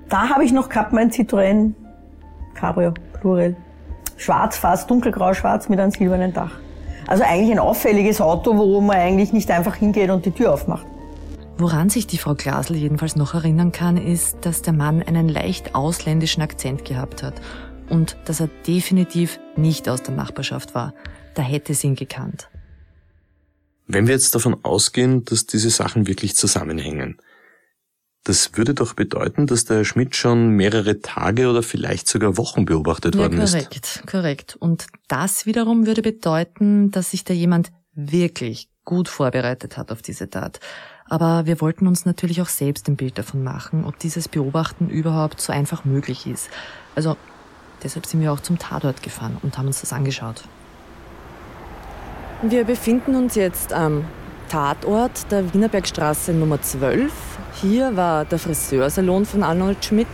Da 0.10 0.30
habe 0.30 0.44
ich 0.44 0.52
noch 0.52 0.70
gehabt 0.70 0.92
mein 0.92 1.12
Citroën 1.12 1.74
Cabrio, 2.56 2.94
Plural. 3.20 3.56
Schwarz, 4.18 4.58
fast 4.58 4.90
dunkelgrau-schwarz 4.90 5.70
mit 5.70 5.80
einem 5.80 5.92
silbernen 5.92 6.34
Dach. 6.34 6.52
Also 7.08 7.24
eigentlich 7.24 7.52
ein 7.52 7.60
auffälliges 7.60 8.22
Auto, 8.22 8.58
wo 8.58 8.80
man 8.82 8.98
eigentlich 8.98 9.34
nicht 9.34 9.52
einfach 9.52 9.76
hingeht 9.76 10.10
und 10.10 10.26
die 10.26 10.32
Tür 10.32 10.54
aufmacht. 10.54 10.86
Woran 11.64 11.90
sich 11.90 12.08
die 12.08 12.18
Frau 12.18 12.36
Glasl 12.36 12.76
jedenfalls 12.76 13.16
noch 13.16 13.36
erinnern 13.36 13.72
kann, 13.72 13.96
ist, 13.96 14.40
dass 14.42 14.64
der 14.64 14.74
Mann 14.74 15.02
einen 15.02 15.30
leicht 15.30 15.76
ausländischen 15.76 16.44
Akzent 16.44 16.84
gehabt 16.84 17.24
hat. 17.24 17.40
und 17.90 18.18
dass 18.26 18.42
er 18.42 18.50
definitiv 18.68 19.40
nicht 19.56 19.88
aus 19.88 20.04
der 20.04 20.14
Nachbarschaft 20.14 20.76
war. 20.76 20.94
Da 21.36 21.42
hätte 21.42 21.74
sie 21.74 21.88
ihn 21.88 21.96
gekannt. 21.96 22.50
Wenn 23.88 24.08
wir 24.08 24.14
jetzt 24.14 24.36
davon 24.36 24.58
ausgehen, 24.66 25.24
dass 25.24 25.46
diese 25.46 25.70
Sachen 25.70 26.06
wirklich 26.06 26.36
zusammenhängen, 26.36 27.18
das 28.26 28.58
würde 28.58 28.74
doch 28.74 28.94
bedeuten, 28.94 29.48
dass 29.48 29.64
der 29.64 29.86
Schmidt 29.86 30.18
schon 30.18 30.50
mehrere 30.50 31.00
Tage 31.00 31.50
oder 31.50 31.64
vielleicht 31.64 32.10
sogar 32.10 32.36
Wochen 32.36 32.66
beobachtet 32.66 33.16
ja, 33.16 33.22
worden 33.22 33.40
korrekt, 33.40 33.76
ist. 33.76 34.00
Korrekt, 34.00 34.12
korrekt. 34.12 34.56
Und 34.58 34.88
das 35.08 35.46
wiederum 35.46 35.86
würde 35.86 36.02
bedeuten, 36.02 36.92
dass 36.92 37.12
sich 37.12 37.24
da 37.24 37.34
jemand 37.34 37.72
wirklich 37.94 38.70
gut 38.84 39.08
vorbereitet 39.08 39.78
hat 39.78 39.94
auf 39.94 40.02
diese 40.02 40.30
Tat. 40.30 40.60
Aber 41.14 41.46
wir 41.46 41.62
wollten 41.62 41.86
uns 41.86 42.08
natürlich 42.08 42.42
auch 42.42 42.48
selbst 42.48 42.88
ein 42.88 42.96
Bild 42.96 43.20
davon 43.20 43.44
machen, 43.44 43.86
ob 43.86 44.00
dieses 44.00 44.28
Beobachten 44.28 44.90
überhaupt 44.90 45.40
so 45.40 45.54
einfach 45.54 45.86
möglich 45.86 46.26
ist. 46.26 46.50
Also 46.96 47.18
deshalb 47.84 48.08
sind 48.08 48.22
wir 48.22 48.34
auch 48.34 48.40
zum 48.40 48.58
Tatort 48.58 49.04
gefahren 49.04 49.38
und 49.44 49.60
haben 49.60 49.68
uns 49.68 49.82
das 49.82 49.94
angeschaut. 49.94 50.42
Wir 52.42 52.64
befinden 52.64 53.14
uns 53.14 53.36
jetzt 53.36 53.74
am 53.74 54.06
Tatort 54.50 55.32
der 55.32 55.54
Wienerbergstraße 55.54 56.34
Nummer 56.34 56.60
12. 56.60 57.12
Hier 57.62 57.96
war 57.96 58.26
der 58.26 58.40
Friseursalon 58.40 59.28
von 59.28 59.44
Arnold 59.44 59.86
Schmidt 59.86 60.08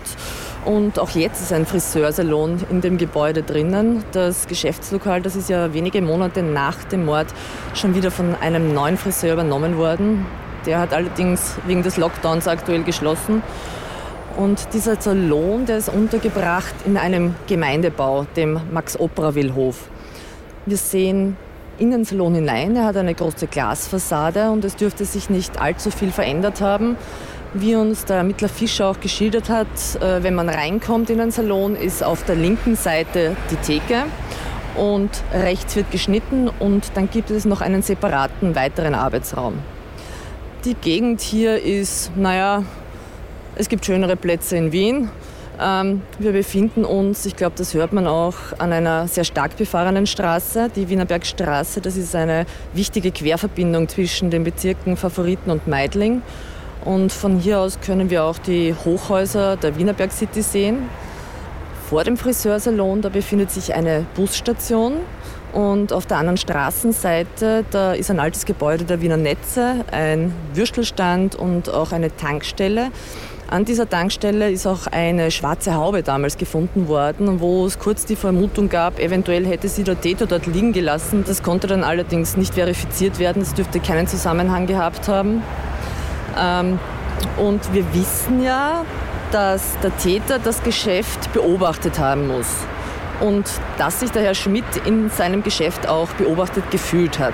und 0.66 1.00
auch 1.00 1.12
jetzt 1.12 1.42
ist 1.42 1.54
ein 1.54 1.66
Friseursalon 1.66 2.66
in 2.70 2.82
dem 2.82 2.98
Gebäude 2.98 3.42
drinnen. 3.42 4.04
Das 4.12 4.48
Geschäftslokal, 4.48 5.22
das 5.22 5.38
ist 5.38 5.50
ja 5.50 5.74
wenige 5.74 6.02
Monate 6.02 6.44
nach 6.44 6.84
dem 6.84 7.06
Mord 7.06 7.28
schon 7.74 7.96
wieder 7.96 8.12
von 8.12 8.36
einem 8.36 8.74
neuen 8.74 8.98
Friseur 8.98 9.32
übernommen 9.32 9.78
worden. 9.78 10.26
Der 10.70 10.80
hat 10.80 10.94
allerdings 10.94 11.56
wegen 11.66 11.82
des 11.82 11.98
Lockdowns 11.98 12.48
aktuell 12.48 12.84
geschlossen. 12.84 13.42
Und 14.38 14.72
dieser 14.72 15.02
Salon, 15.02 15.66
der 15.66 15.80
ist 15.80 15.90
untergebracht 15.90 16.76
in 16.86 16.96
einem 16.96 17.34
Gemeindebau, 17.48 18.28
dem 18.36 18.60
Max-Operawil-Hof. 18.72 19.90
Wir 20.68 20.78
sehen 20.78 21.38
in 21.80 21.90
den 21.90 22.06
Salon 22.06 22.36
hinein. 22.36 22.76
Er 22.76 22.86
hat 22.86 22.98
eine 22.98 23.16
große 23.16 23.48
Glasfassade 23.48 24.52
und 24.52 24.64
es 24.64 24.76
dürfte 24.76 25.06
sich 25.06 25.32
nicht 25.32 25.60
allzu 25.60 25.90
viel 25.90 26.12
verändert 26.12 26.62
haben. 26.62 26.98
Wie 27.56 27.76
uns 27.76 28.06
der 28.06 28.18
Ermittler 28.18 28.48
Fischer 28.48 28.90
auch 28.90 29.00
geschildert 29.00 29.50
hat, 29.50 29.66
äh, 30.00 30.22
wenn 30.22 30.36
man 30.36 30.50
reinkommt 30.50 31.10
in 31.10 31.18
den 31.18 31.32
Salon, 31.32 31.76
ist 31.76 32.04
auf 32.04 32.24
der 32.26 32.36
linken 32.36 32.76
Seite 32.76 33.36
die 33.50 33.56
Theke 33.56 34.04
und 34.78 35.10
rechts 35.34 35.76
wird 35.76 35.90
geschnitten 35.90 36.48
und 36.48 36.92
dann 36.94 37.10
gibt 37.10 37.32
es 37.32 37.46
noch 37.46 37.62
einen 37.62 37.82
separaten 37.82 38.54
weiteren 38.54 38.94
Arbeitsraum. 38.94 39.56
Die 40.66 40.74
Gegend 40.74 41.22
hier 41.22 41.64
ist, 41.64 42.12
naja, 42.18 42.64
es 43.56 43.70
gibt 43.70 43.86
schönere 43.86 44.18
Plätze 44.18 44.58
in 44.58 44.74
Wien. 44.74 45.10
Ähm, 45.58 46.02
wir 46.20 46.34
befinden 46.34 46.84
uns, 46.84 47.26
ich 47.26 47.38
glaube, 47.38 47.54
das 47.58 47.74
hört 47.74 47.94
man 47.94 48.06
auch, 48.06 48.36
an 48.58 48.74
einer 48.74 49.08
sehr 49.08 49.24
stark 49.24 49.56
befahrenen 49.56 50.06
Straße. 50.06 50.70
Die 50.76 50.90
Wienerbergstraße, 50.90 51.80
das 51.80 51.96
ist 51.96 52.14
eine 52.14 52.46
wichtige 52.74 53.12
Querverbindung 53.12 53.88
zwischen 53.88 54.32
den 54.32 54.44
Bezirken 54.44 54.98
Favoriten 54.98 55.50
und 55.50 55.66
Meidling. 55.66 56.24
Und 56.84 57.14
von 57.14 57.40
hier 57.40 57.62
aus 57.62 57.80
können 57.80 58.10
wir 58.10 58.26
auch 58.26 58.38
die 58.38 58.76
Hochhäuser 58.84 59.56
der 59.56 59.78
Wienerberg 59.78 60.12
City 60.12 60.42
sehen. 60.42 60.90
Vor 61.90 62.04
dem 62.04 62.18
Friseursalon, 62.18 63.02
da 63.02 63.08
befindet 63.08 63.50
sich 63.50 63.74
eine 63.74 64.06
Busstation. 64.14 64.96
Und 65.54 65.94
auf 65.94 66.06
der 66.06 66.18
anderen 66.18 66.38
Straßenseite, 66.38 67.66
da 67.72 67.94
ist 67.94 68.12
ein 68.12 68.20
altes 68.20 68.46
Gebäude 68.46 68.84
der 68.84 69.02
Wiener 69.02 69.18
Netze, 69.18 69.84
ein 69.92 70.32
Würstelstand 70.54 71.36
und 71.36 71.70
auch 71.70 71.92
eine 71.92 72.16
Tankstelle. 72.16 72.92
An 73.50 73.66
dieser 73.66 73.90
Tankstelle 73.90 74.52
ist 74.52 74.68
auch 74.68 74.86
eine 74.92 75.32
schwarze 75.32 75.74
Haube 75.74 76.04
damals 76.04 76.38
gefunden 76.38 76.88
worden, 76.88 77.40
wo 77.40 77.66
es 77.66 77.80
kurz 77.80 78.06
die 78.06 78.16
Vermutung 78.16 78.70
gab, 78.70 79.00
eventuell 79.00 79.44
hätte 79.48 79.68
sie 79.70 79.84
der 79.84 80.00
Täter 80.00 80.28
dort 80.28 80.46
liegen 80.46 80.72
gelassen. 80.72 81.24
Das 81.26 81.42
konnte 81.42 81.66
dann 81.66 81.84
allerdings 81.84 82.38
nicht 82.38 82.54
verifiziert 82.54 83.18
werden, 83.18 83.42
es 83.42 83.56
dürfte 83.56 83.80
keinen 83.80 84.06
Zusammenhang 84.06 84.68
gehabt 84.68 85.08
haben. 85.08 85.42
Ähm, 86.40 86.78
und 87.38 87.74
wir 87.74 87.92
wissen 87.96 88.44
ja, 88.44 88.86
dass 89.32 89.64
der 89.82 89.98
Täter 89.98 90.38
das 90.38 90.62
Geschäft 90.62 91.34
beobachtet 91.34 91.98
haben 91.98 92.28
muss 92.28 92.68
und 93.22 93.46
dass 93.78 94.00
sich 94.00 94.12
der 94.12 94.24
Herr 94.24 94.36
Schmidt 94.36 94.66
in 94.86 95.10
seinem 95.10 95.44
Geschäft 95.44 95.88
auch 95.88 96.10
beobachtet 96.10 96.70
gefühlt 96.72 97.20
hat. 97.20 97.34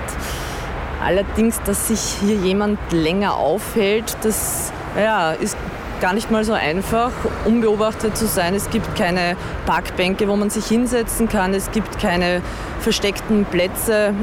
Allerdings, 1.04 1.60
dass 1.64 1.88
sich 1.88 2.00
hier 2.20 2.36
jemand 2.36 2.78
länger 2.90 3.34
aufhält, 3.34 4.16
das 4.22 4.72
ja, 4.96 5.32
ist 5.32 5.56
gar 6.00 6.12
nicht 6.12 6.30
mal 6.30 6.44
so 6.44 6.52
einfach, 6.52 7.12
unbeobachtet 7.44 8.16
zu 8.16 8.26
sein. 8.26 8.54
Es 8.54 8.70
gibt 8.70 8.96
keine 8.96 9.36
Parkbänke, 9.66 10.28
wo 10.28 10.36
man 10.36 10.50
sich 10.50 10.66
hinsetzen 10.66 11.28
kann. 11.28 11.54
Es 11.54 11.70
gibt 11.70 11.98
keine 11.98 12.42
versteckten 12.80 13.44
Plätze. 13.44 14.14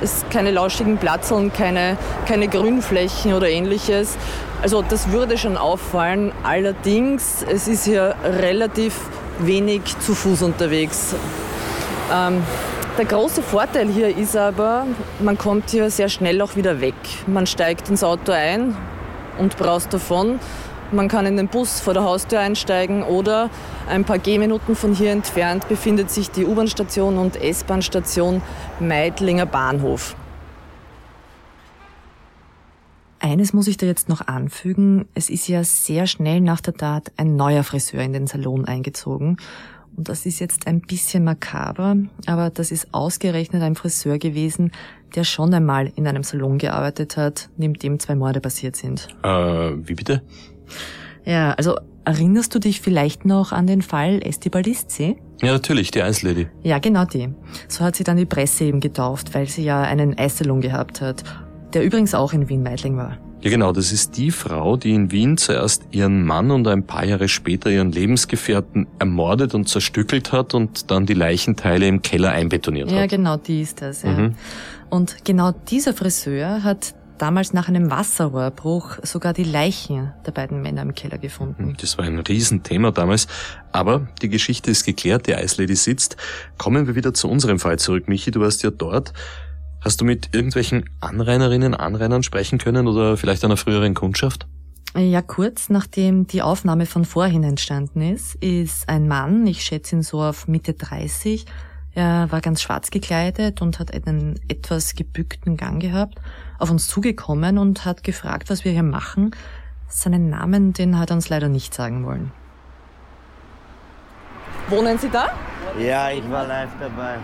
Es 0.00 0.24
keine 0.30 0.50
lauschigen 0.50 0.98
Platzeln, 0.98 1.52
keine, 1.52 1.96
keine 2.26 2.48
Grünflächen 2.48 3.32
oder 3.32 3.48
ähnliches. 3.48 4.16
Also 4.60 4.82
das 4.82 5.12
würde 5.12 5.38
schon 5.38 5.56
auffallen. 5.56 6.32
Allerdings, 6.42 7.44
es 7.48 7.68
ist 7.68 7.84
hier 7.84 8.16
relativ 8.24 8.94
wenig 9.38 9.82
zu 10.00 10.14
Fuß 10.14 10.42
unterwegs. 10.42 11.14
Ähm, 12.12 12.42
der 12.96 13.06
große 13.06 13.42
Vorteil 13.42 13.88
hier 13.88 14.16
ist 14.16 14.36
aber, 14.36 14.86
man 15.20 15.36
kommt 15.36 15.70
hier 15.70 15.90
sehr 15.90 16.08
schnell 16.08 16.40
auch 16.42 16.54
wieder 16.54 16.80
weg. 16.80 16.94
Man 17.26 17.46
steigt 17.46 17.88
ins 17.88 18.04
Auto 18.04 18.32
ein 18.32 18.76
und 19.38 19.56
braust 19.56 19.92
davon. 19.92 20.38
Man 20.92 21.08
kann 21.08 21.26
in 21.26 21.36
den 21.36 21.48
Bus 21.48 21.80
vor 21.80 21.94
der 21.94 22.04
Haustür 22.04 22.38
einsteigen 22.38 23.02
oder 23.02 23.50
ein 23.88 24.04
paar 24.04 24.18
Gehminuten 24.18 24.76
von 24.76 24.94
hier 24.94 25.10
entfernt 25.10 25.68
befindet 25.68 26.10
sich 26.10 26.30
die 26.30 26.44
U-Bahn-Station 26.44 27.18
und 27.18 27.34
S-Bahn-Station 27.42 28.42
Meidlinger 28.78 29.46
Bahnhof. 29.46 30.14
Eines 33.24 33.54
muss 33.54 33.68
ich 33.68 33.78
da 33.78 33.86
jetzt 33.86 34.10
noch 34.10 34.26
anfügen. 34.26 35.06
Es 35.14 35.30
ist 35.30 35.48
ja 35.48 35.64
sehr 35.64 36.06
schnell 36.06 36.42
nach 36.42 36.60
der 36.60 36.74
Tat 36.74 37.10
ein 37.16 37.36
neuer 37.36 37.64
Friseur 37.64 38.02
in 38.02 38.12
den 38.12 38.26
Salon 38.26 38.66
eingezogen. 38.66 39.38
Und 39.96 40.10
das 40.10 40.26
ist 40.26 40.40
jetzt 40.40 40.66
ein 40.66 40.82
bisschen 40.82 41.24
makaber, 41.24 41.96
aber 42.26 42.50
das 42.50 42.70
ist 42.70 42.88
ausgerechnet 42.92 43.62
ein 43.62 43.76
Friseur 43.76 44.18
gewesen, 44.18 44.72
der 45.14 45.24
schon 45.24 45.54
einmal 45.54 45.90
in 45.96 46.06
einem 46.06 46.22
Salon 46.22 46.58
gearbeitet 46.58 47.16
hat, 47.16 47.48
neben 47.56 47.72
dem 47.72 47.98
zwei 47.98 48.14
Morde 48.14 48.42
passiert 48.42 48.76
sind. 48.76 49.08
Äh, 49.22 49.28
wie 49.28 49.94
bitte? 49.94 50.20
Ja, 51.24 51.52
also 51.52 51.76
erinnerst 52.04 52.54
du 52.54 52.58
dich 52.58 52.82
vielleicht 52.82 53.24
noch 53.24 53.52
an 53.52 53.66
den 53.66 53.80
Fall 53.80 54.20
Estibaliszi? 54.22 55.16
Ja, 55.40 55.52
natürlich, 55.52 55.90
die 55.90 56.02
Eislady. 56.02 56.48
Ja, 56.62 56.78
genau 56.78 57.06
die. 57.06 57.30
So 57.68 57.84
hat 57.84 57.96
sie 57.96 58.04
dann 58.04 58.18
die 58.18 58.26
Presse 58.26 58.64
eben 58.64 58.80
getauft, 58.80 59.32
weil 59.32 59.48
sie 59.48 59.64
ja 59.64 59.80
einen 59.80 60.18
Eissalon 60.18 60.60
gehabt 60.60 61.00
hat, 61.00 61.24
der 61.74 61.84
übrigens 61.84 62.14
auch 62.14 62.32
in 62.32 62.48
Wien-Meidling 62.48 62.96
war. 62.96 63.18
Ja, 63.42 63.50
genau, 63.50 63.72
das 63.72 63.92
ist 63.92 64.16
die 64.16 64.30
Frau, 64.30 64.76
die 64.78 64.94
in 64.94 65.10
Wien 65.10 65.36
zuerst 65.36 65.82
ihren 65.90 66.24
Mann 66.24 66.50
und 66.50 66.66
ein 66.66 66.86
paar 66.86 67.04
Jahre 67.04 67.28
später 67.28 67.68
ihren 67.70 67.92
Lebensgefährten 67.92 68.86
ermordet 68.98 69.54
und 69.54 69.68
zerstückelt 69.68 70.32
hat 70.32 70.54
und 70.54 70.90
dann 70.90 71.04
die 71.04 71.12
Leichenteile 71.12 71.86
im 71.86 72.00
Keller 72.00 72.30
einbetoniert 72.30 72.90
Ja, 72.90 73.02
hat. 73.02 73.10
genau 73.10 73.36
die 73.36 73.60
ist 73.60 73.82
das. 73.82 74.02
Ja. 74.02 74.12
Mhm. 74.12 74.34
Und 74.88 75.24
genau 75.26 75.52
dieser 75.68 75.92
Friseur 75.92 76.62
hat 76.62 76.94
damals 77.18 77.52
nach 77.52 77.68
einem 77.68 77.90
Wasserrohrbruch 77.90 78.98
sogar 79.02 79.32
die 79.34 79.44
Leichen 79.44 80.12
der 80.26 80.32
beiden 80.32 80.62
Männer 80.62 80.82
im 80.82 80.94
Keller 80.94 81.18
gefunden. 81.18 81.74
Das 81.80 81.98
war 81.98 82.04
ein 82.06 82.18
Riesenthema 82.18 82.92
damals. 82.92 83.26
Aber 83.72 84.08
die 84.22 84.28
Geschichte 84.28 84.70
ist 84.70 84.84
geklärt, 84.84 85.26
die 85.26 85.34
Eislady 85.34 85.76
sitzt. 85.76 86.16
Kommen 86.58 86.86
wir 86.86 86.94
wieder 86.94 87.12
zu 87.14 87.28
unserem 87.28 87.58
Fall 87.58 87.78
zurück. 87.78 88.08
Michi, 88.08 88.30
du 88.30 88.40
warst 88.40 88.62
ja 88.62 88.70
dort. 88.70 89.12
Hast 89.84 90.00
du 90.00 90.06
mit 90.06 90.34
irgendwelchen 90.34 90.88
Anrainerinnen, 91.00 91.74
Anrainern 91.74 92.22
sprechen 92.22 92.56
können 92.56 92.88
oder 92.88 93.18
vielleicht 93.18 93.44
einer 93.44 93.58
früheren 93.58 93.92
Kundschaft? 93.92 94.46
Ja, 94.96 95.20
kurz 95.20 95.68
nachdem 95.68 96.26
die 96.26 96.40
Aufnahme 96.40 96.86
von 96.86 97.04
vorhin 97.04 97.42
entstanden 97.42 98.00
ist, 98.00 98.34
ist 98.36 98.88
ein 98.88 99.08
Mann, 99.08 99.46
ich 99.46 99.62
schätze 99.62 99.96
ihn 99.96 100.02
so 100.02 100.22
auf 100.22 100.48
Mitte 100.48 100.72
30, 100.72 101.44
er 101.92 102.32
war 102.32 102.40
ganz 102.40 102.62
schwarz 102.62 102.90
gekleidet 102.90 103.60
und 103.60 103.78
hat 103.78 103.92
einen 103.92 104.40
etwas 104.48 104.94
gebückten 104.94 105.58
Gang 105.58 105.82
gehabt, 105.82 106.18
auf 106.58 106.70
uns 106.70 106.88
zugekommen 106.88 107.58
und 107.58 107.84
hat 107.84 108.02
gefragt, 108.02 108.48
was 108.48 108.64
wir 108.64 108.72
hier 108.72 108.82
machen. 108.82 109.32
Seinen 109.88 110.30
Namen, 110.30 110.72
den 110.72 110.98
hat 110.98 111.10
er 111.10 111.16
uns 111.16 111.28
leider 111.28 111.48
nicht 111.48 111.74
sagen 111.74 112.06
wollen. 112.06 112.32
Wohnen 114.68 114.96
Sie 114.98 115.10
da? 115.10 115.28
Ja, 115.78 116.10
ich 116.10 116.28
war 116.30 116.46
live 116.46 116.70
dabei. 116.80 117.16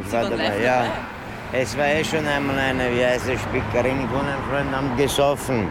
Ich 0.00 0.08
Sie 0.08 0.12
war 0.12 0.24
dabei, 0.24 0.48
live 0.48 0.64
ja. 0.64 0.82
dabei? 0.82 1.21
Es 1.54 1.76
war 1.76 1.84
eh 1.84 2.02
schon 2.02 2.26
einmal 2.26 2.58
eine, 2.58 2.90
wie 2.94 3.04
heißt 3.04 3.28
es, 3.28 3.38
Spickerin 3.42 4.08
von 4.08 4.26
einem 4.26 4.42
Freund, 4.48 4.74
haben 4.74 4.96
gesoffen. 4.96 5.70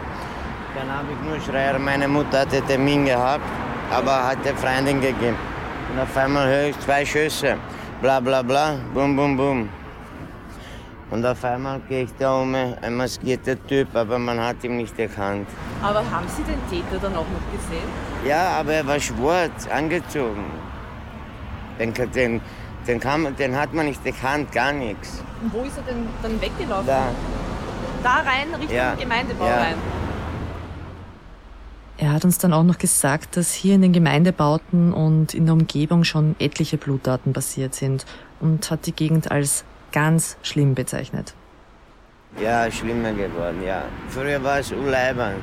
Dann 0.76 0.88
habe 0.88 1.08
ich 1.10 1.28
nur 1.28 1.40
Schreier, 1.40 1.76
meine 1.76 2.06
Mutter 2.06 2.42
hatte 2.42 2.62
Termin 2.62 3.04
gehabt, 3.04 3.42
aber 3.90 4.28
hat 4.28 4.44
der 4.44 4.54
Freundin 4.54 5.00
gegeben. 5.00 5.36
Und 5.92 6.00
auf 6.00 6.16
einmal 6.16 6.46
höre 6.46 6.68
ich 6.68 6.78
zwei 6.78 7.04
Schüsse. 7.04 7.56
Bla 8.00 8.20
bla 8.20 8.42
bla, 8.42 8.76
bum 8.94 9.16
bum 9.16 9.36
bum. 9.36 9.68
Und 11.10 11.26
auf 11.26 11.44
einmal 11.44 11.80
gehe 11.88 12.04
ich 12.04 12.10
da 12.16 12.40
um, 12.40 12.54
ein 12.54 12.94
maskierter 12.94 13.56
Typ, 13.66 13.88
aber 13.96 14.20
man 14.20 14.38
hat 14.38 14.62
ihn 14.62 14.76
nicht 14.76 14.96
erkannt. 15.00 15.48
Aber 15.82 15.98
haben 15.98 16.28
Sie 16.28 16.44
den 16.44 16.60
Täter 16.70 16.98
dann 17.02 17.16
auch 17.16 17.26
noch 17.26 17.58
gesehen? 17.58 17.88
Ja, 18.24 18.60
aber 18.60 18.74
er 18.74 18.86
war 18.86 19.00
schwarz, 19.00 19.66
angezogen. 19.66 20.44
Den, 21.80 21.92
den, 22.12 22.40
den, 22.86 23.00
kann, 23.00 23.22
man- 23.22 23.36
den 23.36 23.56
hat 23.56 23.72
man 23.74 23.86
nicht 23.86 24.04
gekannt, 24.04 24.52
gar 24.52 24.72
nichts. 24.72 25.22
Und 25.42 25.52
wo 25.52 25.62
ist 25.62 25.76
er 25.76 25.82
denn 25.84 26.06
dann 26.22 26.40
weggelaufen? 26.40 26.86
Da, 26.86 27.06
Da 28.02 28.14
rein, 28.16 28.52
Richtung 28.58 28.76
Ja. 28.76 28.94
Gemeindebau 28.94 29.46
Ja. 29.46 29.56
rein. 29.58 29.74
Er 31.98 32.12
hat 32.12 32.24
uns 32.24 32.38
dann 32.38 32.52
auch 32.52 32.64
noch 32.64 32.78
gesagt, 32.78 33.36
dass 33.36 33.52
hier 33.52 33.76
in 33.76 33.82
den 33.82 33.92
Gemeindebauten 33.92 34.92
und 34.92 35.34
in 35.34 35.44
der 35.46 35.52
Umgebung 35.54 36.02
schon 36.02 36.34
etliche 36.40 36.76
Bluttaten 36.78 37.32
passiert 37.32 37.74
sind 37.74 38.04
und 38.40 38.68
hat 38.70 38.86
die 38.86 38.92
Gegend 38.92 39.30
als 39.30 39.64
ganz 39.92 40.36
schlimm 40.42 40.74
bezeichnet. 40.74 41.34
ja, 42.40 42.68
schlimmer 42.70 43.12
geworden, 43.12 43.62
ja. 43.64 43.82
Früher 44.08 44.42
war 44.42 44.58
es 44.58 44.72
unleibend, 44.72 45.36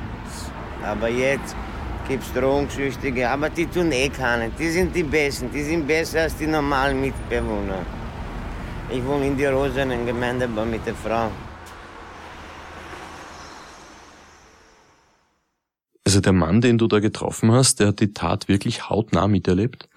aber 0.84 1.08
jetzt 1.08 1.54
gibt 2.10 2.24
es 2.24 2.32
Drogensüchtige, 2.32 3.30
aber 3.30 3.50
die 3.50 3.66
tun 3.66 3.92
eh 3.92 4.08
keine. 4.08 4.50
Die 4.58 4.68
sind 4.68 4.96
die 4.96 5.04
Besten, 5.04 5.48
die 5.52 5.62
sind 5.62 5.86
besser 5.86 6.22
als 6.22 6.36
die 6.36 6.48
normalen 6.48 7.00
Mitbewohner. 7.00 7.86
Ich 8.90 9.04
wohne 9.04 9.28
in 9.28 9.36
die 9.36 9.46
Rosen 9.46 9.92
im 9.92 10.04
Gemeindebau 10.04 10.64
mit 10.64 10.84
der 10.84 10.96
Frau. 10.96 11.30
Also 16.04 16.20
der 16.20 16.32
Mann, 16.32 16.60
den 16.60 16.78
du 16.78 16.88
da 16.88 16.98
getroffen 16.98 17.52
hast, 17.52 17.78
der 17.78 17.88
hat 17.88 18.00
die 18.00 18.12
Tat 18.12 18.48
wirklich 18.48 18.90
hautnah 18.90 19.28
miterlebt? 19.28 19.88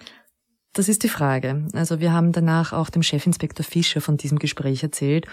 Das 0.74 0.90
ist 0.90 1.02
die 1.02 1.10
Frage. 1.10 1.68
Also 1.74 2.00
wir 2.00 2.14
haben 2.14 2.32
danach 2.32 2.74
auch 2.74 2.92
dem 2.92 3.02
Chefinspektor 3.02 3.66
Fischer 3.66 4.02
von 4.02 4.18
diesem 4.18 4.38
Gespräch 4.38 4.84
erzählt 4.84 5.26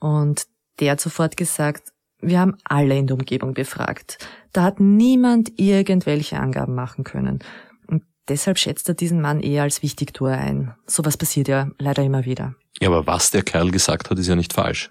und 0.00 0.46
der 0.80 0.92
hat 0.92 1.00
sofort 1.00 1.36
gesagt, 1.36 1.93
wir 2.26 2.40
haben 2.40 2.56
alle 2.64 2.96
in 2.96 3.06
der 3.06 3.16
Umgebung 3.16 3.54
befragt. 3.54 4.18
Da 4.52 4.62
hat 4.62 4.80
niemand 4.80 5.58
irgendwelche 5.58 6.38
Angaben 6.38 6.74
machen 6.74 7.04
können. 7.04 7.40
Und 7.86 8.02
deshalb 8.28 8.58
schätzt 8.58 8.88
er 8.88 8.94
diesen 8.94 9.20
Mann 9.20 9.40
eher 9.40 9.62
als 9.62 9.82
Wichtigtuer 9.82 10.32
ein. 10.32 10.74
Sowas 10.86 11.16
passiert 11.16 11.48
ja 11.48 11.68
leider 11.78 12.02
immer 12.02 12.24
wieder. 12.24 12.54
Ja, 12.80 12.88
aber 12.88 13.06
was 13.06 13.30
der 13.30 13.42
Kerl 13.42 13.70
gesagt 13.70 14.10
hat, 14.10 14.18
ist 14.18 14.28
ja 14.28 14.36
nicht 14.36 14.52
falsch. 14.52 14.90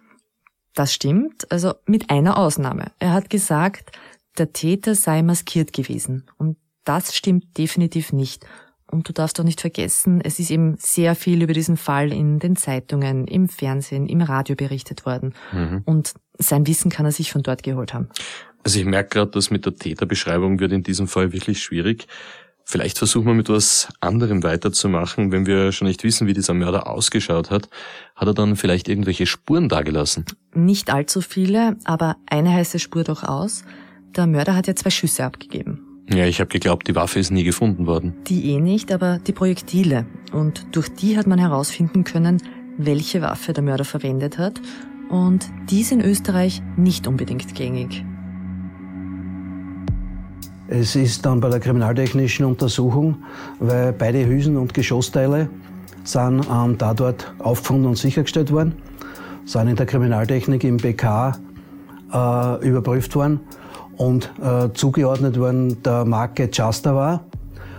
Das 0.75 0.93
stimmt, 0.93 1.51
also 1.51 1.73
mit 1.85 2.09
einer 2.09 2.37
Ausnahme. 2.37 2.91
Er 2.99 3.13
hat 3.13 3.29
gesagt, 3.29 3.91
der 4.37 4.53
Täter 4.53 4.95
sei 4.95 5.21
maskiert 5.21 5.73
gewesen. 5.73 6.25
Und 6.37 6.57
das 6.83 7.15
stimmt 7.15 7.57
definitiv 7.57 8.11
nicht. 8.11 8.45
Und 8.89 9.09
du 9.09 9.13
darfst 9.13 9.39
doch 9.39 9.43
nicht 9.43 9.61
vergessen, 9.61 10.21
es 10.21 10.39
ist 10.39 10.51
eben 10.51 10.75
sehr 10.77 11.15
viel 11.15 11.41
über 11.41 11.53
diesen 11.53 11.77
Fall 11.77 12.11
in 12.11 12.37
den 12.39 12.55
Zeitungen, 12.55 13.27
im 13.27 13.49
Fernsehen, 13.49 14.05
im 14.07 14.21
Radio 14.21 14.55
berichtet 14.55 15.05
worden. 15.05 15.33
Und 15.85 16.13
sein 16.37 16.67
Wissen 16.67 16.91
kann 16.91 17.05
er 17.05 17.11
sich 17.11 17.31
von 17.31 17.43
dort 17.43 17.63
geholt 17.63 17.93
haben. 17.93 18.09
Also 18.63 18.79
ich 18.79 18.85
merke 18.85 19.09
gerade, 19.09 19.31
dass 19.31 19.51
mit 19.51 19.65
der 19.65 19.75
Täterbeschreibung 19.75 20.59
wird 20.59 20.71
in 20.71 20.83
diesem 20.83 21.07
Fall 21.07 21.33
wirklich 21.33 21.61
schwierig. 21.61 22.07
Vielleicht 22.65 22.97
versuchen 22.97 23.27
wir 23.27 23.33
mit 23.33 23.49
was 23.49 23.89
anderem 23.99 24.41
weiterzumachen. 24.41 25.33
Wenn 25.33 25.45
wir 25.45 25.73
schon 25.73 25.87
nicht 25.87 26.03
wissen, 26.03 26.27
wie 26.27 26.33
dieser 26.33 26.53
Mörder 26.53 26.87
ausgeschaut 26.87 27.51
hat, 27.51 27.69
hat 28.15 28.27
er 28.27 28.33
dann 28.33 28.55
vielleicht 28.55 28.87
irgendwelche 28.87 29.25
Spuren 29.25 29.67
dagelassen? 29.67 30.25
Nicht 30.53 30.89
allzu 30.89 31.19
viele, 31.19 31.75
aber 31.83 32.15
eine 32.25 32.53
heiße 32.53 32.79
Spur 32.79 33.03
durchaus. 33.03 33.65
Der 34.15 34.27
Mörder 34.27 34.55
hat 34.55 34.67
ja 34.67 34.75
zwei 34.75 34.91
Schüsse 34.91 35.25
abgegeben. 35.25 35.93
Ja, 36.09 36.25
ich 36.25 36.39
habe 36.39 36.49
geglaubt, 36.49 36.87
die 36.87 36.95
Waffe 36.95 37.19
ist 37.19 37.31
nie 37.31 37.43
gefunden 37.43 37.85
worden. 37.85 38.13
Die 38.27 38.51
eh 38.51 38.59
nicht, 38.59 38.91
aber 38.91 39.19
die 39.19 39.31
Projektile. 39.33 40.05
Und 40.31 40.65
durch 40.75 40.89
die 40.89 41.17
hat 41.17 41.27
man 41.27 41.39
herausfinden 41.39 42.03
können, 42.03 42.41
welche 42.77 43.21
Waffe 43.21 43.53
der 43.53 43.63
Mörder 43.63 43.85
verwendet 43.85 44.37
hat. 44.37 44.61
Und 45.09 45.49
die 45.69 45.81
ist 45.81 45.91
in 45.91 46.01
Österreich 46.01 46.61
nicht 46.75 47.07
unbedingt 47.07 47.53
gängig. 47.55 48.03
Es 50.67 50.95
ist 50.95 51.25
dann 51.25 51.39
bei 51.39 51.49
der 51.49 51.59
kriminaltechnischen 51.59 52.45
Untersuchung, 52.45 53.17
weil 53.59 53.93
beide 53.93 54.25
Hülsen 54.25 54.57
und 54.57 54.73
Geschossteile 54.73 55.49
sind 56.03 56.49
am 56.49 56.77
Tatort 56.77 57.33
aufgefunden 57.39 57.85
und 57.85 57.97
sichergestellt 57.97 58.51
worden, 58.51 58.73
sind 59.45 59.67
in 59.67 59.75
der 59.75 59.85
Kriminaltechnik 59.85 60.63
im 60.63 60.77
BK 60.77 61.37
äh, 62.11 62.67
überprüft 62.67 63.15
worden 63.15 63.41
und 63.97 64.31
äh, 64.41 64.69
zugeordnet 64.73 65.37
worden 65.39 65.81
der 65.83 66.05
Marke 66.05 66.49
Jastavar, 66.51 67.25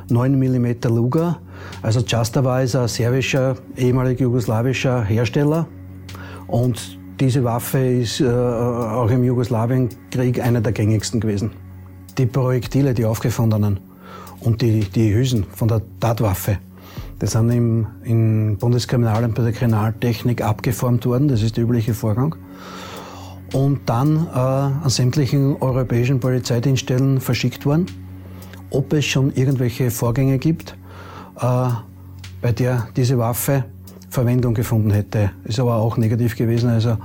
9 0.08 0.38
mm 0.38 0.88
Luger. 0.88 1.40
Also 1.82 2.00
Jastavar 2.00 2.62
ist 2.62 2.76
ein 2.76 2.88
serbischer, 2.88 3.56
ehemalig 3.76 4.20
jugoslawischer 4.20 5.02
Hersteller 5.02 5.66
und 6.46 6.98
diese 7.20 7.44
Waffe 7.44 7.78
ist 7.78 8.20
äh, 8.20 8.26
auch 8.26 9.10
im 9.10 9.24
Jugoslawienkrieg 9.24 10.40
eine 10.40 10.60
der 10.60 10.72
gängigsten 10.72 11.20
gewesen. 11.20 11.52
Die 12.18 12.26
Projektile, 12.26 12.94
die 12.94 13.04
aufgefundenen 13.04 13.78
und 14.40 14.62
die, 14.62 14.80
die 14.80 15.14
Hülsen 15.14 15.44
von 15.54 15.68
der 15.68 15.82
Tatwaffe, 16.00 16.58
die 17.20 17.26
sind 17.26 17.50
im, 17.50 17.86
im 18.04 18.56
Bundeskriminalamt 18.58 19.34
bei 19.34 19.42
der 19.42 19.52
Kriminaltechnik 19.52 20.42
abgeformt 20.42 21.06
worden, 21.06 21.28
das 21.28 21.42
ist 21.42 21.56
der 21.56 21.64
übliche 21.64 21.94
Vorgang. 21.94 22.36
Und 23.52 23.88
dann 23.88 24.26
äh, 24.34 24.38
an 24.38 24.88
sämtlichen 24.88 25.56
europäischen 25.60 26.18
Polizeidienststellen 26.18 27.20
verschickt 27.20 27.64
worden, 27.64 27.86
ob 28.70 28.92
es 28.92 29.04
schon 29.04 29.32
irgendwelche 29.34 29.92
Vorgänge 29.92 30.38
gibt, 30.38 30.76
äh, 31.40 31.68
bei 32.42 32.52
der 32.52 32.88
diese 32.96 33.16
Waffe 33.18 33.64
Verwendung 34.14 34.54
gefunden 34.54 34.90
hätte. 34.90 35.32
Ist 35.44 35.60
aber 35.60 35.76
auch 35.76 35.96
negativ 35.96 36.36
gewesen. 36.36 36.70
Also 36.70 36.96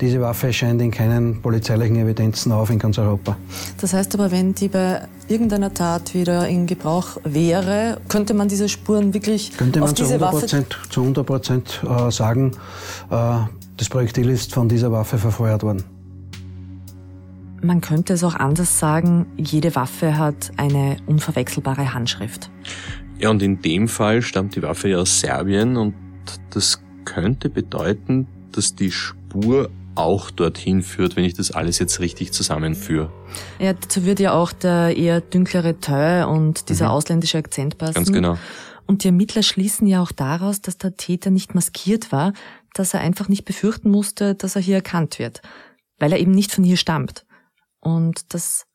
diese 0.00 0.20
Waffe 0.20 0.52
scheint 0.52 0.80
in 0.82 0.90
keinen 0.90 1.40
polizeilichen 1.40 1.96
Evidenzen 1.96 2.52
auf 2.52 2.70
in 2.70 2.78
ganz 2.78 2.98
Europa. 2.98 3.36
Das 3.80 3.92
heißt 3.92 4.14
aber, 4.14 4.30
wenn 4.30 4.54
die 4.54 4.68
bei 4.68 5.08
irgendeiner 5.28 5.72
Tat 5.72 6.14
wieder 6.14 6.46
in 6.48 6.66
Gebrauch 6.66 7.18
wäre, 7.24 7.98
könnte 8.08 8.34
man 8.34 8.48
diese 8.48 8.68
Spuren 8.68 9.14
wirklich 9.14 9.56
Könnte 9.56 9.82
auf 9.82 9.88
man 9.88 9.96
zu 9.96 10.02
diese 10.02 10.14
100 10.14 10.32
Waffe... 10.32 10.40
Prozent, 10.40 10.78
zu 10.90 11.00
100 11.00 11.26
Prozent 11.26 11.82
äh, 11.88 12.10
sagen, 12.10 12.52
äh, 13.10 13.38
das 13.76 13.88
Projektil 13.88 14.28
ist 14.28 14.52
von 14.52 14.68
dieser 14.68 14.92
Waffe 14.92 15.18
verfeuert 15.18 15.62
worden. 15.62 15.82
Man 17.62 17.80
könnte 17.80 18.12
es 18.12 18.22
auch 18.22 18.34
anders 18.34 18.78
sagen, 18.78 19.26
jede 19.36 19.74
Waffe 19.74 20.18
hat 20.18 20.52
eine 20.58 20.98
unverwechselbare 21.06 21.94
Handschrift. 21.94 22.50
Ja, 23.18 23.30
und 23.30 23.42
in 23.42 23.62
dem 23.62 23.88
Fall 23.88 24.20
stammt 24.20 24.56
die 24.56 24.62
Waffe 24.62 24.88
ja 24.90 24.98
aus 24.98 25.20
Serbien 25.20 25.78
und 25.78 25.94
das 26.50 26.80
könnte 27.04 27.48
bedeuten, 27.48 28.26
dass 28.52 28.74
die 28.74 28.90
Spur 28.90 29.70
auch 29.94 30.30
dorthin 30.30 30.82
führt, 30.82 31.16
wenn 31.16 31.24
ich 31.24 31.34
das 31.34 31.50
alles 31.50 31.78
jetzt 31.78 32.00
richtig 32.00 32.32
zusammenführe. 32.32 33.10
Ja, 33.58 33.72
dazu 33.72 34.04
würde 34.04 34.24
ja 34.24 34.32
auch 34.32 34.52
der 34.52 34.96
eher 34.96 35.20
dünklere 35.20 35.80
Teil 35.80 36.24
und 36.24 36.68
dieser 36.68 36.90
ausländische 36.90 37.38
Akzent 37.38 37.78
passen. 37.78 37.94
Ganz 37.94 38.12
genau. 38.12 38.38
Und 38.86 39.02
die 39.02 39.08
Ermittler 39.08 39.42
schließen 39.42 39.86
ja 39.86 40.00
auch 40.02 40.12
daraus, 40.12 40.60
dass 40.60 40.78
der 40.78 40.96
Täter 40.96 41.30
nicht 41.30 41.54
maskiert 41.54 42.12
war, 42.12 42.32
dass 42.74 42.94
er 42.94 43.00
einfach 43.00 43.28
nicht 43.28 43.44
befürchten 43.44 43.90
musste, 43.90 44.34
dass 44.34 44.54
er 44.54 44.62
hier 44.62 44.76
erkannt 44.76 45.18
wird, 45.18 45.40
weil 45.98 46.12
er 46.12 46.20
eben 46.20 46.32
nicht 46.32 46.52
von 46.52 46.62
hier 46.62 46.76
stammt. 46.76 47.24
Und 47.80 48.34
das 48.34 48.66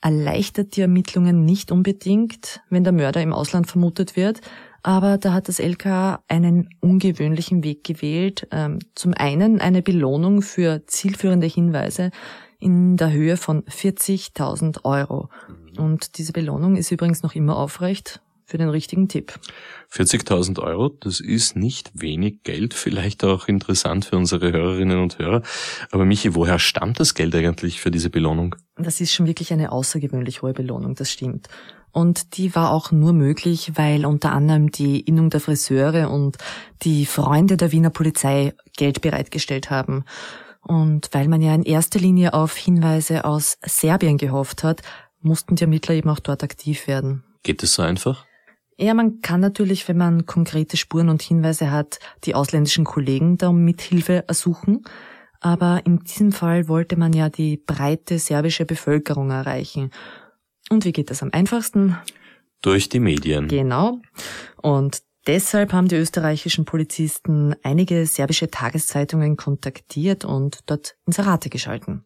erleichtert 0.00 0.76
die 0.76 0.80
Ermittlungen 0.80 1.44
nicht 1.44 1.70
unbedingt, 1.70 2.60
wenn 2.70 2.84
der 2.84 2.92
Mörder 2.92 3.22
im 3.22 3.32
Ausland 3.32 3.66
vermutet 3.66 4.16
wird. 4.16 4.40
Aber 4.82 5.18
da 5.18 5.32
hat 5.32 5.48
das 5.48 5.58
LKA 5.58 6.22
einen 6.28 6.70
ungewöhnlichen 6.80 7.62
Weg 7.62 7.84
gewählt. 7.84 8.48
Ähm, 8.50 8.80
Zum 8.94 9.14
einen 9.14 9.60
eine 9.60 9.82
Belohnung 9.82 10.42
für 10.42 10.86
zielführende 10.86 11.46
Hinweise 11.46 12.10
in 12.58 12.96
der 12.96 13.12
Höhe 13.12 13.36
von 13.36 13.62
40.000 13.64 14.84
Euro. 14.84 15.28
Und 15.76 16.18
diese 16.18 16.32
Belohnung 16.32 16.76
ist 16.76 16.90
übrigens 16.90 17.22
noch 17.22 17.34
immer 17.34 17.56
aufrecht 17.56 18.20
für 18.52 18.58
den 18.58 18.68
richtigen 18.68 19.08
Tipp. 19.08 19.32
40.000 19.90 20.58
Euro, 20.60 20.90
das 20.90 21.20
ist 21.20 21.56
nicht 21.56 21.90
wenig 21.94 22.42
Geld, 22.42 22.74
vielleicht 22.74 23.24
auch 23.24 23.48
interessant 23.48 24.04
für 24.04 24.18
unsere 24.18 24.52
Hörerinnen 24.52 24.98
und 24.98 25.18
Hörer. 25.18 25.40
Aber 25.90 26.04
Michi, 26.04 26.34
woher 26.34 26.58
stammt 26.58 27.00
das 27.00 27.14
Geld 27.14 27.34
eigentlich 27.34 27.80
für 27.80 27.90
diese 27.90 28.10
Belohnung? 28.10 28.54
Das 28.76 29.00
ist 29.00 29.14
schon 29.14 29.26
wirklich 29.26 29.54
eine 29.54 29.72
außergewöhnlich 29.72 30.42
hohe 30.42 30.52
Belohnung, 30.52 30.94
das 30.94 31.10
stimmt. 31.10 31.48
Und 31.92 32.36
die 32.36 32.54
war 32.54 32.72
auch 32.72 32.92
nur 32.92 33.14
möglich, 33.14 33.72
weil 33.76 34.04
unter 34.04 34.32
anderem 34.32 34.70
die 34.70 35.00
Innung 35.00 35.30
der 35.30 35.40
Friseure 35.40 36.10
und 36.10 36.36
die 36.82 37.06
Freunde 37.06 37.56
der 37.56 37.72
Wiener 37.72 37.90
Polizei 37.90 38.52
Geld 38.76 39.00
bereitgestellt 39.00 39.70
haben. 39.70 40.04
Und 40.60 41.08
weil 41.12 41.28
man 41.28 41.40
ja 41.40 41.54
in 41.54 41.62
erster 41.62 41.98
Linie 41.98 42.34
auf 42.34 42.54
Hinweise 42.58 43.24
aus 43.24 43.56
Serbien 43.64 44.18
gehofft 44.18 44.62
hat, 44.62 44.82
mussten 45.22 45.56
die 45.56 45.64
Ermittler 45.64 45.94
eben 45.94 46.10
auch 46.10 46.20
dort 46.20 46.42
aktiv 46.42 46.86
werden. 46.86 47.24
Geht 47.42 47.62
es 47.62 47.72
so 47.72 47.82
einfach? 47.82 48.26
Ja, 48.76 48.94
man 48.94 49.20
kann 49.20 49.40
natürlich, 49.40 49.86
wenn 49.88 49.98
man 49.98 50.26
konkrete 50.26 50.76
Spuren 50.76 51.08
und 51.08 51.22
Hinweise 51.22 51.70
hat, 51.70 51.98
die 52.24 52.34
ausländischen 52.34 52.84
Kollegen 52.84 53.36
da 53.36 53.48
um 53.48 53.64
Mithilfe 53.64 54.24
ersuchen. 54.26 54.84
Aber 55.40 55.82
in 55.84 55.98
diesem 56.00 56.32
Fall 56.32 56.68
wollte 56.68 56.96
man 56.96 57.12
ja 57.12 57.28
die 57.28 57.56
breite 57.56 58.18
serbische 58.18 58.64
Bevölkerung 58.64 59.30
erreichen. 59.30 59.90
Und 60.70 60.84
wie 60.84 60.92
geht 60.92 61.10
das 61.10 61.22
am 61.22 61.30
einfachsten? 61.32 61.96
Durch 62.62 62.88
die 62.88 63.00
Medien. 63.00 63.48
Genau. 63.48 63.98
Und 64.62 65.02
deshalb 65.26 65.72
haben 65.72 65.88
die 65.88 65.96
österreichischen 65.96 66.64
Polizisten 66.64 67.56
einige 67.64 68.06
serbische 68.06 68.50
Tageszeitungen 68.50 69.36
kontaktiert 69.36 70.24
und 70.24 70.60
dort 70.66 70.96
Inserate 71.06 71.50
geschalten. 71.50 72.04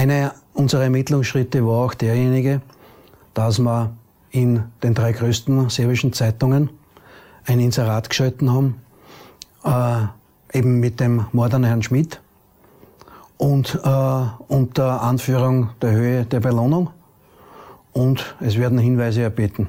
Einer 0.00 0.34
unserer 0.54 0.84
Ermittlungsschritte 0.84 1.66
war 1.66 1.84
auch 1.84 1.92
derjenige, 1.92 2.62
dass 3.34 3.58
wir 3.58 3.94
in 4.30 4.64
den 4.82 4.94
drei 4.94 5.12
größten 5.12 5.68
serbischen 5.68 6.14
Zeitungen 6.14 6.70
ein 7.44 7.60
Inserat 7.60 8.08
geschalten 8.08 8.50
haben, 8.50 8.80
äh, 9.62 10.56
eben 10.56 10.80
mit 10.80 11.00
dem 11.00 11.26
Mord 11.32 11.52
an 11.52 11.64
Herrn 11.64 11.82
Schmidt 11.82 12.18
und 13.36 13.78
äh, 13.84 14.22
unter 14.48 15.02
Anführung 15.02 15.68
der 15.82 15.90
Höhe 15.90 16.24
der 16.24 16.40
Belohnung 16.40 16.88
und 17.92 18.36
es 18.40 18.56
werden 18.56 18.78
Hinweise 18.78 19.20
erbeten. 19.20 19.68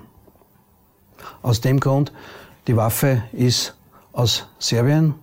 Aus 1.42 1.60
dem 1.60 1.78
Grund, 1.78 2.14
die 2.68 2.78
Waffe 2.78 3.24
ist 3.34 3.76
aus 4.14 4.48
Serbien. 4.60 5.14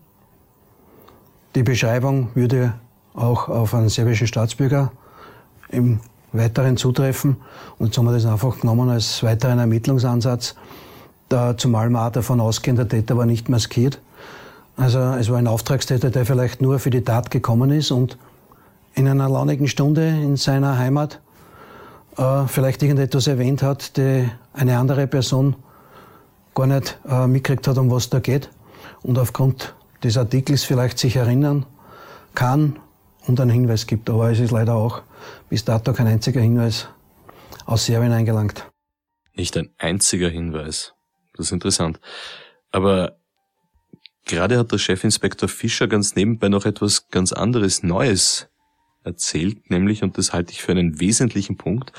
Die 1.55 1.63
Beschreibung 1.63 2.29
würde 2.35 2.75
auch 3.15 3.49
auf 3.49 3.75
einen 3.75 3.89
serbischen 3.89 4.27
Staatsbürger 4.27 4.93
im 5.71 6.01
Weiteren 6.33 6.77
zutreffen. 6.77 7.37
Und 7.79 7.95
so 7.95 8.01
haben 8.01 8.07
wir 8.07 8.13
das 8.13 8.27
einfach 8.27 8.61
genommen 8.61 8.91
als 8.91 9.23
weiteren 9.23 9.59
Ermittlungsansatz, 9.59 10.55
da, 11.29 11.57
zumal 11.57 11.91
wir 11.91 12.07
auch 12.07 12.13
davon 12.13 12.41
ausgehen, 12.41 12.77
der 12.77 12.89
Täter 12.89 13.17
war 13.17 13.27
nicht 13.27 13.49
maskiert. 13.49 14.01
Also 14.77 14.99
es 14.99 15.29
war 15.31 15.39
ein 15.39 15.47
Auftragstäter, 15.47 16.11
der 16.11 16.25
vielleicht 16.25 16.63
nur 16.63 16.79
für 16.79 16.91
die 16.91 17.03
Tat 17.03 17.31
gekommen 17.31 17.71
ist 17.71 17.91
und 17.91 18.17
in 18.95 19.09
einer 19.09 19.29
launigen 19.29 19.69
Stunde 19.69 20.09
in 20.09 20.37
seiner 20.37 20.79
Heimat 20.79 21.21
äh, 22.17 22.47
vielleicht 22.47 22.83
irgendetwas 22.83 23.27
erwähnt 23.27 23.63
hat, 23.63 23.97
die 23.97 24.29
eine 24.53 24.79
andere 24.79 25.07
Person 25.07 25.57
gar 26.55 26.67
nicht 26.67 26.99
äh, 27.09 27.27
mitgekriegt 27.27 27.67
hat, 27.69 27.79
um 27.79 27.91
was 27.91 28.11
da 28.11 28.21
geht 28.21 28.51
und 29.03 29.19
aufgrund 29.19 29.75
des 30.03 30.17
Artikels 30.17 30.65
vielleicht 30.65 30.99
sich 30.99 31.17
erinnern 31.17 31.67
kann 32.35 32.77
und 33.27 33.41
einen 33.41 33.51
Hinweis 33.51 33.87
gibt. 33.87 34.09
Aber 34.11 34.31
es 34.31 34.41
ist 34.41 34.51
leider 34.51 34.75
auch 34.75 35.03
bis 35.49 35.65
dato 35.65 35.93
kein 35.93 36.07
einziger 36.07 36.41
Hinweis 36.41 36.89
aus 37.67 37.87
Serbien 37.87 38.13
eingelangt. 38.13 38.67
Nicht 39.35 39.57
ein 39.57 39.71
einziger 39.79 40.29
Hinweis. 40.29 40.95
Das 41.37 41.47
ist 41.47 41.53
interessant. 41.53 42.01
Aber 42.71 43.19
gerade 44.25 44.59
hat 44.59 44.73
der 44.73 44.79
Chefinspektor 44.79 45.49
Fischer 45.49 45.87
ganz 45.87 46.17
nebenbei 46.17 46.49
noch 46.49 46.67
etwas 46.67 47.09
ganz 47.09 47.33
anderes 47.33 47.83
Neues 47.83 48.49
erzählt, 49.05 49.71
nämlich, 49.71 50.03
und 50.03 50.19
das 50.19 50.33
halte 50.33 50.53
ich 50.53 50.63
für 50.63 50.73
einen 50.73 51.01
wesentlichen 51.01 51.57
Punkt, 51.57 51.93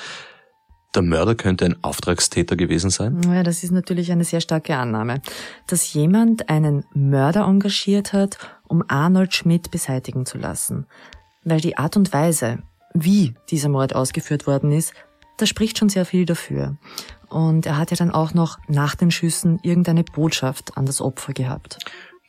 der 0.95 1.03
Mörder 1.03 1.35
könnte 1.35 1.65
ein 1.65 1.83
Auftragstäter 1.83 2.55
gewesen 2.55 2.89
sein? 2.89 3.21
Ja, 3.31 3.43
das 3.43 3.63
ist 3.63 3.71
natürlich 3.71 4.11
eine 4.11 4.23
sehr 4.23 4.41
starke 4.41 4.75
Annahme. 4.75 5.21
Dass 5.67 5.93
jemand 5.93 6.49
einen 6.49 6.83
Mörder 6.93 7.45
engagiert 7.45 8.11
hat, 8.11 8.39
um 8.67 8.83
Arnold 8.87 9.33
Schmidt 9.33 9.69
beseitigen 9.69 10.25
zu 10.25 10.39
lassen. 10.39 10.87
Weil 11.43 11.61
die 11.61 11.77
Art 11.77 11.95
und 11.95 12.11
Weise, 12.11 12.63
wie 12.93 13.33
dieser 13.49 13.69
Mord 13.69 13.95
ausgeführt 13.95 14.47
worden 14.47 14.71
ist, 14.71 14.93
da 15.37 15.45
spricht 15.45 15.77
schon 15.77 15.89
sehr 15.89 16.05
viel 16.05 16.25
dafür. 16.25 16.77
Und 17.29 17.65
er 17.65 17.77
hat 17.77 17.91
ja 17.91 17.97
dann 17.97 18.11
auch 18.11 18.33
noch 18.33 18.57
nach 18.67 18.95
den 18.95 19.11
Schüssen 19.11 19.59
irgendeine 19.61 20.03
Botschaft 20.03 20.77
an 20.77 20.85
das 20.85 20.99
Opfer 20.99 21.33
gehabt. 21.33 21.77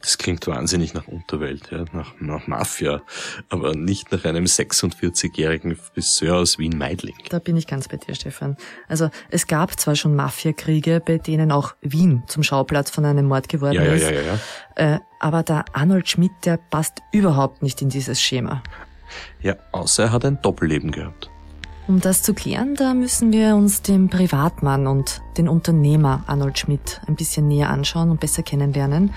Das 0.01 0.17
klingt 0.17 0.47
wahnsinnig 0.47 0.95
nach 0.95 1.09
Unterwelt, 1.09 1.71
ja, 1.71 1.85
nach, 1.93 2.15
nach 2.21 2.47
Mafia, 2.47 3.03
aber 3.51 3.75
nicht 3.75 4.11
nach 4.13 4.25
einem 4.25 4.45
46-jährigen 4.45 5.77
Friseur 5.77 6.37
aus 6.37 6.59
Wien-Meidling. 6.59 7.17
Da 7.29 7.39
bin 7.39 7.57
ich 7.59 7.67
ganz 7.67 7.87
bei 7.87 7.99
dir, 7.99 8.15
Stefan. 8.15 8.57
Also 8.89 9.11
es 9.31 9.47
gab 9.47 9.79
zwar 9.79 9.97
schon 9.97 10.17
Mafiakriege, 10.17 11.03
bei 11.05 11.19
denen 11.19 11.53
auch 11.53 11.75
Wien 11.83 12.23
zum 12.29 12.43
Schauplatz 12.43 12.91
von 12.91 13.05
einem 13.05 13.27
Mord 13.27 13.51
geworden 13.51 13.75
ja, 13.75 13.85
ja, 13.85 13.93
ist. 13.93 14.03
Ja, 14.05 14.11
ja, 14.11 14.21
ja. 14.23 14.95
Äh, 14.95 15.01
aber 15.19 15.43
der 15.43 15.67
Arnold 15.75 16.09
Schmidt, 16.09 16.33
der 16.47 16.57
passt 16.57 17.03
überhaupt 17.13 17.63
nicht 17.63 17.83
in 17.83 17.91
dieses 17.91 18.23
Schema. 18.23 18.63
Ja, 19.43 19.55
außer 19.73 20.05
er 20.05 20.13
hat 20.13 20.25
ein 20.25 20.41
Doppelleben 20.43 20.91
gehabt. 20.91 21.31
Um 21.89 22.01
das 22.01 22.23
zu 22.23 22.35
klären, 22.35 22.77
da 22.77 22.95
müssen 22.95 23.33
wir 23.33 23.57
uns 23.57 23.83
den 23.83 24.09
Privatmann 24.09 24.87
und 24.87 25.23
den 25.37 25.49
Unternehmer 25.49 26.23
Arnold 26.27 26.59
Schmidt 26.59 27.01
ein 27.09 27.17
bisschen 27.17 27.49
näher 27.49 27.71
anschauen 27.71 28.11
und 28.11 28.21
besser 28.21 28.43
kennenlernen. 28.43 29.13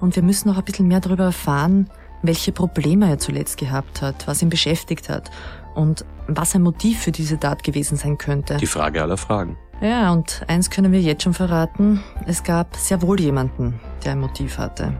Und 0.00 0.14
wir 0.14 0.22
müssen 0.22 0.50
auch 0.50 0.58
ein 0.58 0.64
bisschen 0.64 0.88
mehr 0.88 1.00
darüber 1.00 1.24
erfahren, 1.24 1.88
welche 2.22 2.52
Probleme 2.52 3.08
er 3.08 3.18
zuletzt 3.18 3.56
gehabt 3.56 4.02
hat, 4.02 4.26
was 4.26 4.42
ihn 4.42 4.50
beschäftigt 4.50 5.08
hat 5.08 5.30
und 5.74 6.04
was 6.26 6.54
ein 6.54 6.62
Motiv 6.62 7.00
für 7.00 7.12
diese 7.12 7.40
Tat 7.40 7.62
gewesen 7.62 7.96
sein 7.96 8.18
könnte. 8.18 8.56
Die 8.56 8.66
Frage 8.66 9.00
aller 9.02 9.16
Fragen. 9.16 9.56
Ja, 9.80 10.12
und 10.12 10.42
eins 10.48 10.70
können 10.70 10.92
wir 10.92 11.00
jetzt 11.00 11.22
schon 11.22 11.34
verraten. 11.34 12.02
Es 12.26 12.42
gab 12.42 12.76
sehr 12.76 13.00
wohl 13.00 13.20
jemanden, 13.20 13.80
der 14.04 14.12
ein 14.12 14.20
Motiv 14.20 14.58
hatte. 14.58 14.92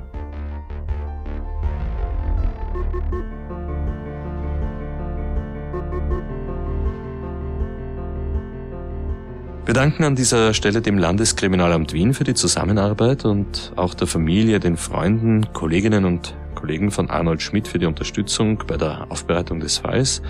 Wir 9.69 9.75
danken 9.75 10.05
an 10.05 10.17
dieser 10.17 10.55
Stelle 10.55 10.81
dem 10.81 10.97
Landeskriminalamt 10.97 11.93
Wien 11.93 12.15
für 12.15 12.25
die 12.25 12.33
Zusammenarbeit 12.33 13.27
und 13.27 13.71
auch 13.77 13.93
der 13.93 14.07
Familie, 14.07 14.61
den 14.61 14.79
Freunden, 14.79 15.53
Kolleginnen 15.53 16.07
und 16.07 16.35
Kollegen 16.55 16.91
von 16.91 17.11
Arnold 17.11 17.43
Schmidt 17.43 17.69
für 17.69 17.79
die 17.79 17.85
Unterstützung 17.85 18.63
bei 18.67 18.79
der 18.79 19.05
Aufbereitung 19.11 19.61
des 19.61 19.77
Falls 19.77 20.23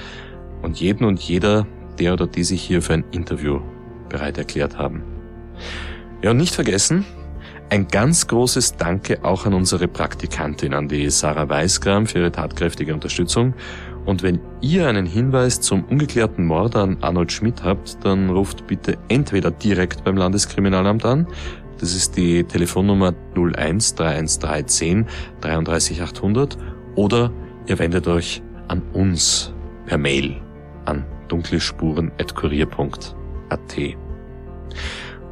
und 0.63 0.81
jeden 0.81 1.05
und 1.05 1.21
jeder, 1.21 1.69
der 2.01 2.15
oder 2.15 2.27
die 2.27 2.43
sich 2.43 2.61
hier 2.61 2.83
für 2.83 2.95
ein 2.95 3.05
Interview 3.13 3.61
bereit 4.09 4.39
erklärt 4.39 4.77
haben. 4.77 5.05
Ja, 6.21 6.33
und 6.33 6.39
nicht 6.39 6.57
vergessen, 6.57 7.05
ein 7.71 7.87
ganz 7.87 8.27
großes 8.27 8.77
Danke 8.77 9.25
auch 9.25 9.47
an 9.47 9.55
unsere 9.55 9.87
Praktikantin, 9.87 10.75
an 10.75 10.89
die 10.89 11.11
Sarah 11.11 11.49
Weißgram 11.49 12.07
für 12.09 12.19
ihre 12.19 12.33
tatkräftige 12.33 12.93
Unterstützung 12.93 13.55
und 14.09 14.23
wenn 14.23 14.41
ihr 14.63 14.89
einen 14.89 15.05
Hinweis 15.05 15.61
zum 15.61 15.85
ungeklärten 15.85 16.47
Mord 16.47 16.75
an 16.77 16.97
Arnold 17.03 17.31
Schmidt 17.31 17.63
habt, 17.63 18.03
dann 18.07 18.31
ruft 18.31 18.67
bitte 18.67 18.97
entweder 19.09 19.51
direkt 19.51 20.03
beim 20.03 20.17
Landeskriminalamt 20.17 21.05
an, 21.05 21.27
das 21.79 21.95
ist 21.95 22.17
die 22.17 22.43
Telefonnummer 22.43 23.13
01 23.37 23.97
31310 23.97 25.07
33800 25.43 26.57
oder 26.95 27.31
ihr 27.67 27.79
wendet 27.79 28.09
euch 28.09 28.43
an 28.69 28.81
uns 28.95 29.53
per 29.85 29.99
Mail 29.99 30.41
an 30.87 31.05
dunklespuren.kurier.at. 31.29 33.77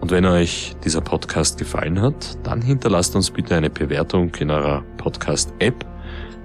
Und 0.02 0.10
wenn 0.10 0.26
euch 0.26 0.76
dieser 0.84 1.00
Podcast 1.00 1.58
gefallen 1.58 2.02
hat, 2.02 2.36
dann 2.46 2.60
hinterlasst 2.60 3.16
uns 3.16 3.30
bitte 3.30 3.56
eine 3.56 3.70
Bewertung 3.70 4.34
in 4.34 4.50
eurer 4.50 4.82
Podcast-App, 4.98 5.86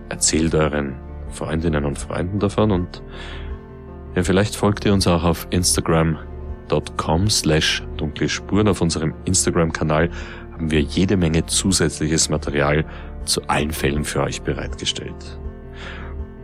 erzählt 0.07 0.55
euren 0.55 1.10
Freundinnen 1.31 1.85
und 1.85 1.97
Freunden 1.97 2.39
davon 2.39 2.71
und 2.71 3.01
ja, 4.15 4.23
vielleicht 4.23 4.55
folgt 4.55 4.83
ihr 4.85 4.93
uns 4.93 5.07
auch 5.07 5.23
auf 5.23 5.47
Instagram.com 5.51 7.29
slash 7.29 7.83
dunkle 7.95 8.27
Spuren. 8.27 8.67
Auf 8.67 8.81
unserem 8.81 9.13
Instagram-Kanal 9.23 10.09
haben 10.51 10.69
wir 10.69 10.81
jede 10.81 11.15
Menge 11.15 11.45
zusätzliches 11.45 12.29
Material 12.29 12.83
zu 13.23 13.41
allen 13.47 13.71
Fällen 13.71 14.03
für 14.03 14.21
euch 14.21 14.41
bereitgestellt. 14.41 15.39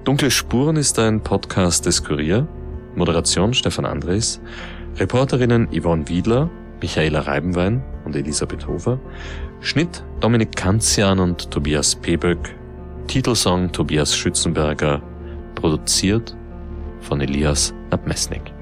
Dunkle 0.06 0.32
Spuren 0.32 0.78
ist 0.78 0.98
ein 1.00 1.22
Podcast 1.22 1.86
des 1.86 2.04
Kurier. 2.04 2.48
Moderation 2.96 3.54
Stefan 3.54 3.86
Andres. 3.86 4.40
Reporterinnen 4.96 5.68
Yvonne 5.72 6.08
Wiedler, 6.08 6.50
Michaela 6.82 7.20
Reibenwein 7.22 7.84
und 8.06 8.16
Elisabeth 8.16 8.66
Hofer. 8.68 9.00
Schnitt 9.60 10.04
Dominik 10.22 10.56
Kanzian 10.56 11.20
und 11.20 11.52
Tobias 11.52 11.96
Peböck. 11.96 12.56
Titelsong 13.08 13.72
Tobias 13.72 14.16
Schützenberger, 14.16 15.02
produziert 15.56 16.36
von 17.02 17.22
Elias 17.22 17.74
Nabmesnik. 17.90 18.57